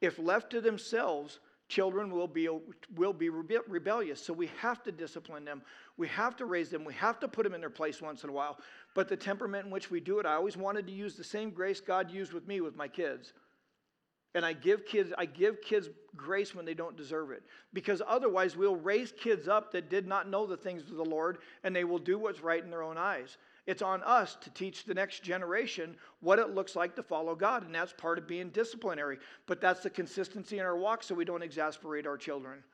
[0.03, 2.51] If left to themselves, children will be,
[2.95, 4.22] will be rebellious.
[4.22, 5.62] So we have to discipline them.
[5.97, 6.85] We have to raise them.
[6.85, 8.59] We have to put them in their place once in a while.
[8.95, 11.53] But the temperament in which we do it, I always wanted to use the same
[11.53, 13.33] grace God used with me with my kids.
[14.35, 17.43] And I give kids, I give kids grace when they don't deserve it.
[17.72, 21.39] Because otherwise we'll raise kids up that did not know the things of the Lord
[21.64, 23.37] and they will do what's right in their own eyes.
[23.66, 27.64] It's on us to teach the next generation what it looks like to follow God,
[27.64, 29.18] and that's part of being disciplinary.
[29.47, 32.64] But that's the consistency in our walk so we don't exasperate our children.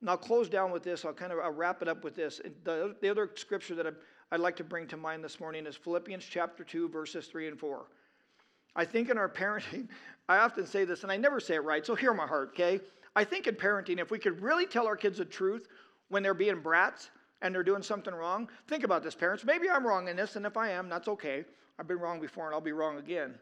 [0.00, 1.04] And I'll close down with this.
[1.04, 2.40] I'll kind of I'll wrap it up with this.
[2.62, 3.94] The, the other scripture that
[4.30, 7.58] I'd like to bring to mind this morning is Philippians chapter 2, verses 3 and
[7.58, 7.86] 4.
[8.76, 9.88] I think in our parenting,
[10.28, 12.80] I often say this, and I never say it right, so hear my heart, okay?
[13.16, 15.66] I think in parenting, if we could really tell our kids the truth
[16.08, 17.10] when they're being brats
[17.42, 19.44] and they're doing something wrong, think about this, parents.
[19.44, 21.44] Maybe I'm wrong in this, and if I am, that's okay.
[21.78, 23.34] I've been wrong before, and I'll be wrong again.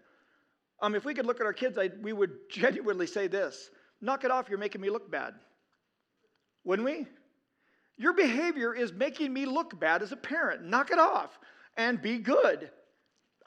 [0.80, 3.70] Um, if we could look at our kids, I, we would genuinely say this
[4.00, 5.34] Knock it off, you're making me look bad.
[6.64, 7.06] Wouldn't we?
[7.96, 10.64] Your behavior is making me look bad as a parent.
[10.64, 11.36] Knock it off
[11.76, 12.70] and be good.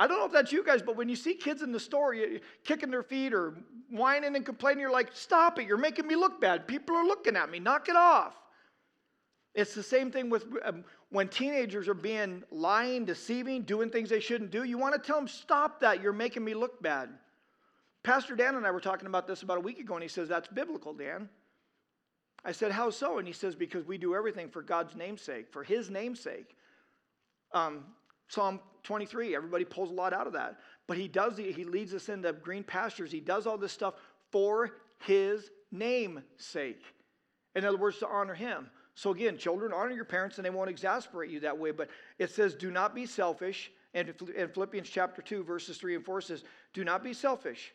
[0.02, 2.16] I don't know if that's you guys, but when you see kids in the store
[2.64, 3.54] kicking their feet or
[3.92, 5.68] whining and complaining, you're like, stop it.
[5.68, 6.68] You're making me look bad.
[6.68, 7.60] People are looking at me.
[7.60, 8.34] Knock it off.
[9.54, 14.20] It's the same thing with um, when teenagers are being lying, deceiving, doing things they
[14.20, 14.64] shouldn't do.
[14.64, 16.02] You want to tell them, stop that.
[16.02, 17.10] You're making me look bad.
[18.02, 20.28] Pastor Dan and I were talking about this about a week ago, and he says,
[20.28, 21.30] That's biblical, Dan.
[22.44, 23.20] I said, How so?
[23.20, 26.56] And he says, Because we do everything for God's namesake, for his namesake.
[27.54, 27.84] Um,
[28.32, 30.58] Psalm 23, everybody pulls a lot out of that.
[30.88, 33.12] But he does, he leads us into green pastures.
[33.12, 33.96] He does all this stuff
[34.32, 36.82] for his name's sake.
[37.56, 38.70] In other words, to honor him.
[38.96, 41.72] So again, children, honor your parents and they won't exasperate you that way.
[41.72, 43.70] But it says, do not be selfish.
[43.94, 47.74] And in Philippians chapter 2, verses 3 and 4 says, do not be selfish.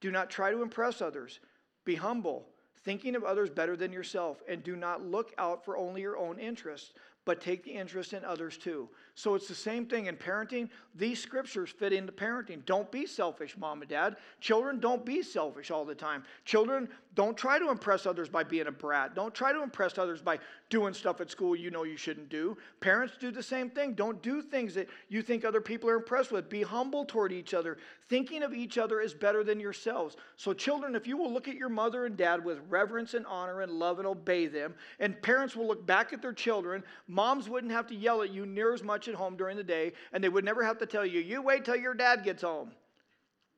[0.00, 1.40] Do not try to impress others.
[1.84, 2.46] Be humble,
[2.82, 4.42] thinking of others better than yourself.
[4.48, 6.94] And do not look out for only your own interests,
[7.28, 8.88] but take the interest in others too.
[9.14, 10.70] So it's the same thing in parenting.
[10.94, 12.64] These scriptures fit into parenting.
[12.64, 14.16] Don't be selfish, mom and dad.
[14.40, 16.24] Children, don't be selfish all the time.
[16.46, 19.14] Children, don't try to impress others by being a brat.
[19.14, 20.38] Don't try to impress others by
[20.70, 22.56] doing stuff at school you know you shouldn't do.
[22.80, 23.94] Parents do the same thing.
[23.94, 26.48] Don't do things that you think other people are impressed with.
[26.48, 27.76] Be humble toward each other.
[28.08, 30.16] Thinking of each other is better than yourselves.
[30.36, 33.62] So, children, if you will look at your mother and dad with reverence and honor
[33.62, 36.84] and love and obey them, and parents will look back at their children,
[37.18, 39.92] moms wouldn't have to yell at you near as much at home during the day,
[40.12, 42.70] and they would never have to tell you, you wait till your dad gets home,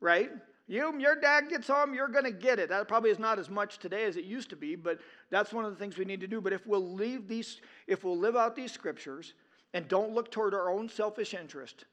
[0.01, 0.31] right?
[0.67, 2.71] You, your dad gets home, you're going to get it.
[2.71, 4.99] That probably is not as much today as it used to be, but
[5.29, 6.41] that's one of the things we need to do.
[6.41, 9.35] But if we'll leave these, if we'll live out these scriptures
[9.75, 11.85] and don't look toward our own selfish interest,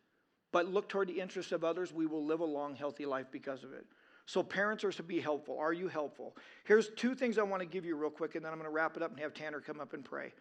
[0.53, 3.65] but look toward the interest of others, we will live a long, healthy life because
[3.65, 3.85] of it.
[4.25, 5.57] So parents are to be helpful.
[5.59, 6.37] Are you helpful?
[6.63, 8.73] Here's two things I want to give you real quick, and then I'm going to
[8.73, 10.31] wrap it up and have Tanner come up and pray.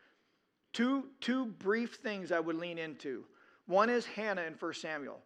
[0.76, 3.24] Two, two brief things I would lean into.
[3.64, 5.20] One is Hannah in 1 Samuel.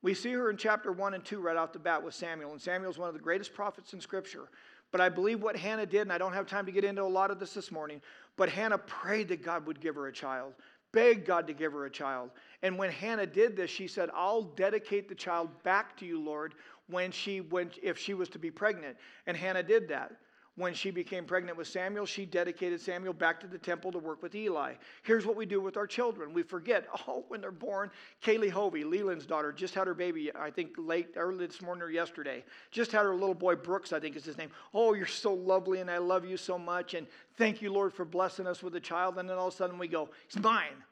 [0.00, 2.62] We see her in chapter 1 and 2 right off the bat with Samuel, and
[2.62, 4.48] Samuel is one of the greatest prophets in Scripture.
[4.92, 7.04] But I believe what Hannah did, and I don't have time to get into a
[7.04, 8.00] lot of this this morning,
[8.38, 10.54] but Hannah prayed that God would give her a child,
[10.90, 12.30] begged God to give her a child.
[12.62, 16.54] And when Hannah did this, she said, I'll dedicate the child back to you, Lord,
[16.86, 18.96] when she, when, if she was to be pregnant.
[19.26, 20.12] And Hannah did that.
[20.56, 24.22] When she became pregnant with Samuel, she dedicated Samuel back to the temple to work
[24.22, 24.74] with Eli.
[25.02, 26.32] Here's what we do with our children.
[26.32, 27.90] We forget, oh, when they're born,
[28.22, 31.90] Kaylee Hovey, Leland's daughter, just had her baby, I think late, early this morning or
[31.90, 32.44] yesterday.
[32.70, 34.50] Just had her little boy, Brooks, I think is his name.
[34.72, 36.94] Oh, you're so lovely and I love you so much.
[36.94, 39.18] And thank you, Lord, for blessing us with a child.
[39.18, 40.84] And then all of a sudden we go, he's mine.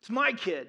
[0.00, 0.66] It's my kid.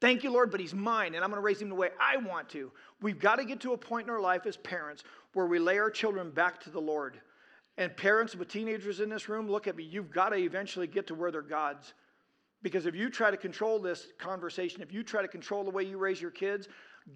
[0.00, 2.18] Thank you, Lord, but he's mine, and I'm going to raise him the way I
[2.18, 2.70] want to.
[3.00, 5.78] We've got to get to a point in our life as parents where we lay
[5.78, 7.18] our children back to the Lord.
[7.78, 9.84] And parents with teenagers in this room, look at me.
[9.84, 11.92] You've got to eventually get to where they're God's.
[12.62, 15.82] Because if you try to control this conversation, if you try to control the way
[15.82, 16.68] you raise your kids,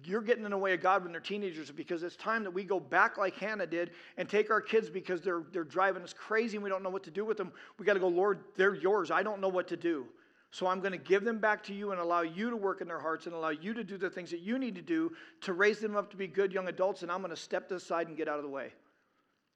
[0.05, 2.63] you're getting in the way of God when they're teenagers because it's time that we
[2.63, 6.55] go back like Hannah did and take our kids because they're, they're driving us crazy
[6.55, 7.51] and we don't know what to do with them.
[7.77, 9.11] We got to go, Lord, they're yours.
[9.11, 10.05] I don't know what to do.
[10.51, 12.87] So I'm going to give them back to you and allow you to work in
[12.87, 15.53] their hearts and allow you to do the things that you need to do to
[15.53, 17.01] raise them up to be good young adults.
[17.01, 18.73] And I'm going to step to the side and get out of the way.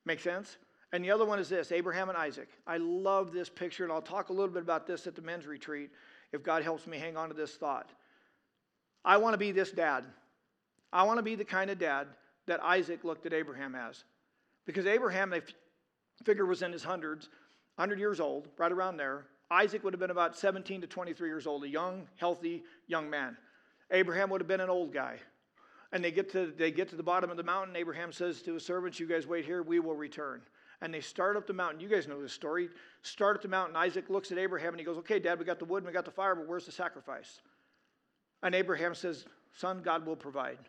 [0.06, 0.58] Make sense?
[0.96, 2.48] And the other one is this Abraham and Isaac.
[2.66, 5.46] I love this picture, and I'll talk a little bit about this at the men's
[5.46, 5.89] retreat
[6.32, 7.89] if God helps me hang on to this thought.
[9.04, 10.06] I want to be this dad.
[10.93, 12.08] I want to be the kind of dad
[12.48, 14.06] that Isaac looked at Abraham as.
[14.66, 15.41] Because Abraham, they
[16.24, 17.28] figure, was in his hundreds,
[17.76, 19.26] 100 years old, right around there.
[19.52, 23.36] Isaac would have been about 17 to 23 years old, a young, healthy young man.
[23.91, 25.18] Abraham would have been an old guy.
[25.91, 27.76] And they get to, they get to the bottom of the mountain.
[27.76, 30.41] Abraham says to his servants, You guys wait here, we will return.
[30.82, 31.80] And they start up the mountain.
[31.80, 32.70] You guys know this story.
[33.02, 33.76] Start up the mountain.
[33.76, 35.94] Isaac looks at Abraham and he goes, Okay, Dad, we got the wood and we
[35.94, 37.40] got the fire, but where's the sacrifice?
[38.44, 40.60] And Abraham says, Son, God will provide.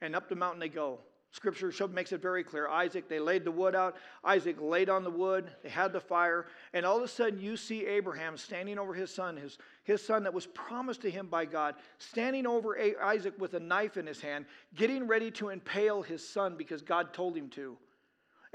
[0.00, 0.98] And up the mountain they go.
[1.36, 2.66] Scripture makes it very clear.
[2.66, 3.96] Isaac, they laid the wood out.
[4.24, 5.50] Isaac laid on the wood.
[5.62, 6.46] They had the fire.
[6.72, 10.22] And all of a sudden, you see Abraham standing over his son, his, his son
[10.22, 14.20] that was promised to him by God, standing over Isaac with a knife in his
[14.20, 17.76] hand, getting ready to impale his son because God told him to.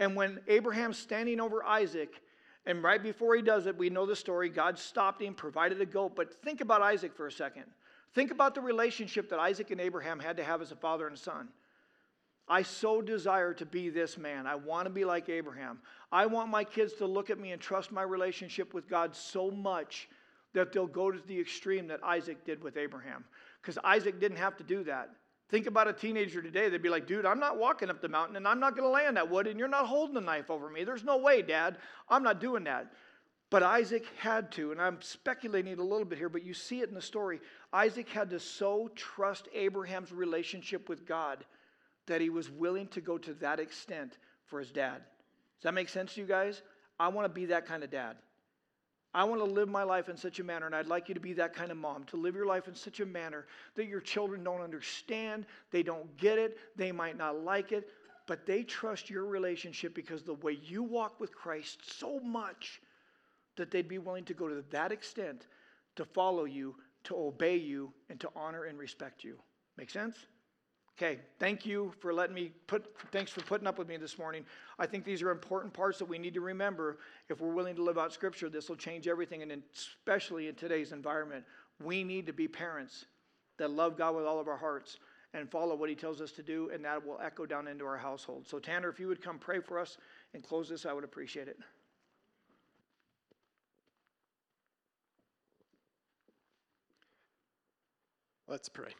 [0.01, 2.23] And when Abraham's standing over Isaac,
[2.65, 4.49] and right before he does it, we know the story.
[4.49, 6.15] God stopped him, provided a goat.
[6.15, 7.65] But think about Isaac for a second.
[8.15, 11.15] Think about the relationship that Isaac and Abraham had to have as a father and
[11.15, 11.49] son.
[12.47, 14.47] I so desire to be this man.
[14.47, 15.77] I want to be like Abraham.
[16.11, 19.51] I want my kids to look at me and trust my relationship with God so
[19.51, 20.09] much
[20.53, 23.23] that they'll go to the extreme that Isaac did with Abraham.
[23.61, 25.11] Because Isaac didn't have to do that.
[25.51, 26.69] Think about a teenager today.
[26.69, 28.89] They'd be like, dude, I'm not walking up the mountain and I'm not going to
[28.89, 30.85] land that wood and you're not holding the knife over me.
[30.85, 31.77] There's no way, Dad.
[32.07, 32.93] I'm not doing that.
[33.49, 36.87] But Isaac had to, and I'm speculating a little bit here, but you see it
[36.87, 37.41] in the story.
[37.73, 41.43] Isaac had to so trust Abraham's relationship with God
[42.07, 44.99] that he was willing to go to that extent for his dad.
[44.99, 46.61] Does that make sense to you guys?
[46.97, 48.15] I want to be that kind of dad.
[49.13, 51.19] I want to live my life in such a manner, and I'd like you to
[51.19, 53.45] be that kind of mom, to live your life in such a manner
[53.75, 57.89] that your children don't understand, they don't get it, they might not like it,
[58.25, 62.81] but they trust your relationship because the way you walk with Christ so much
[63.57, 65.47] that they'd be willing to go to that extent
[65.97, 69.37] to follow you, to obey you, and to honor and respect you.
[69.77, 70.15] Make sense?
[70.97, 74.45] Okay, thank you for letting me put, thanks for putting up with me this morning.
[74.77, 76.97] I think these are important parts that we need to remember.
[77.29, 80.91] If we're willing to live out Scripture, this will change everything, and especially in today's
[80.91, 81.43] environment.
[81.83, 83.05] We need to be parents
[83.57, 84.99] that love God with all of our hearts
[85.33, 87.97] and follow what He tells us to do, and that will echo down into our
[87.97, 88.47] household.
[88.47, 89.97] So, Tanner, if you would come pray for us
[90.33, 91.57] and close this, I would appreciate it.
[98.47, 98.91] Let's pray.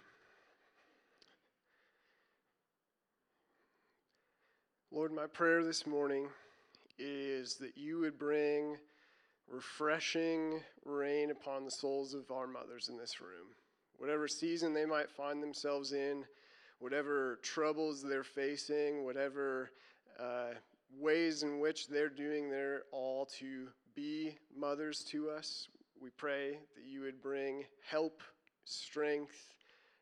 [4.94, 6.28] Lord, my prayer this morning
[7.00, 8.76] is that you would bring
[9.48, 13.56] refreshing rain upon the souls of our mothers in this room.
[14.00, 16.26] Whatever season they might find themselves in,
[16.80, 19.72] whatever troubles they're facing, whatever
[20.20, 20.56] uh,
[21.00, 25.70] ways in which they're doing their all to be mothers to us,
[26.02, 28.22] we pray that you would bring help,
[28.66, 29.54] strength,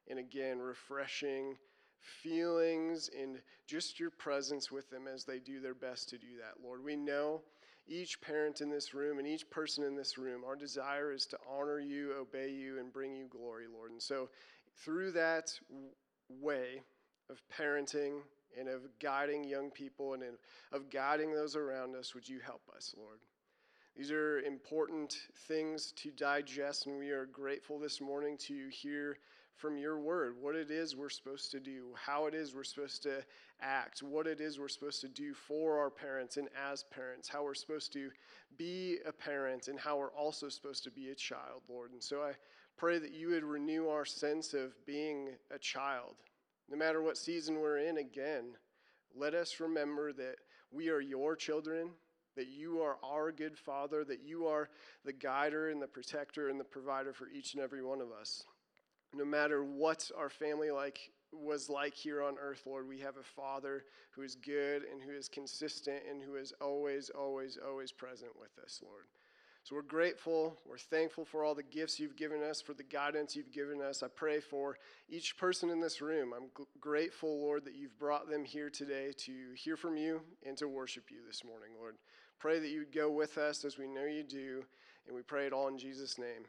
[0.07, 1.57] and again, refreshing
[2.01, 6.63] feelings and just your presence with them as they do their best to do that,
[6.63, 6.83] Lord.
[6.83, 7.41] We know
[7.87, 11.37] each parent in this room and each person in this room, our desire is to
[11.49, 13.91] honor you, obey you, and bring you glory, Lord.
[13.91, 14.29] And so,
[14.77, 15.51] through that
[16.29, 16.81] way
[17.29, 18.19] of parenting
[18.57, 20.23] and of guiding young people and
[20.71, 23.19] of guiding those around us, would you help us, Lord?
[23.95, 29.17] These are important things to digest, and we are grateful this morning to hear
[29.59, 33.03] from your word what it is we're supposed to do, how it is we're supposed
[33.03, 33.23] to
[33.61, 37.43] act, what it is we're supposed to do for our parents and as parents, how
[37.43, 38.09] we're supposed to
[38.57, 41.91] be a parent and how we're also supposed to be a child, Lord.
[41.91, 42.31] And so I
[42.77, 46.15] pray that you would renew our sense of being a child.
[46.69, 48.53] No matter what season we're in, again,
[49.13, 50.35] let us remember that
[50.71, 51.89] we are your children,
[52.37, 54.69] that you are our good father, that you are
[55.03, 58.45] the guider and the protector and the provider for each and every one of us
[59.13, 63.23] no matter what our family like was like here on earth, Lord, we have a
[63.23, 68.31] Father who is good and who is consistent and who is always, always, always present
[68.39, 69.05] with us, Lord.
[69.63, 70.57] So we're grateful.
[70.65, 74.01] We're thankful for all the gifts you've given us, for the guidance you've given us.
[74.01, 74.77] I pray for
[75.09, 76.33] each person in this room.
[76.35, 80.57] I'm g- grateful, Lord, that you've brought them here today to hear from you and
[80.57, 81.97] to worship you this morning, Lord.
[82.39, 84.63] Pray that you would go with us as we know you do,
[85.05, 86.45] and we pray it all in Jesus' name.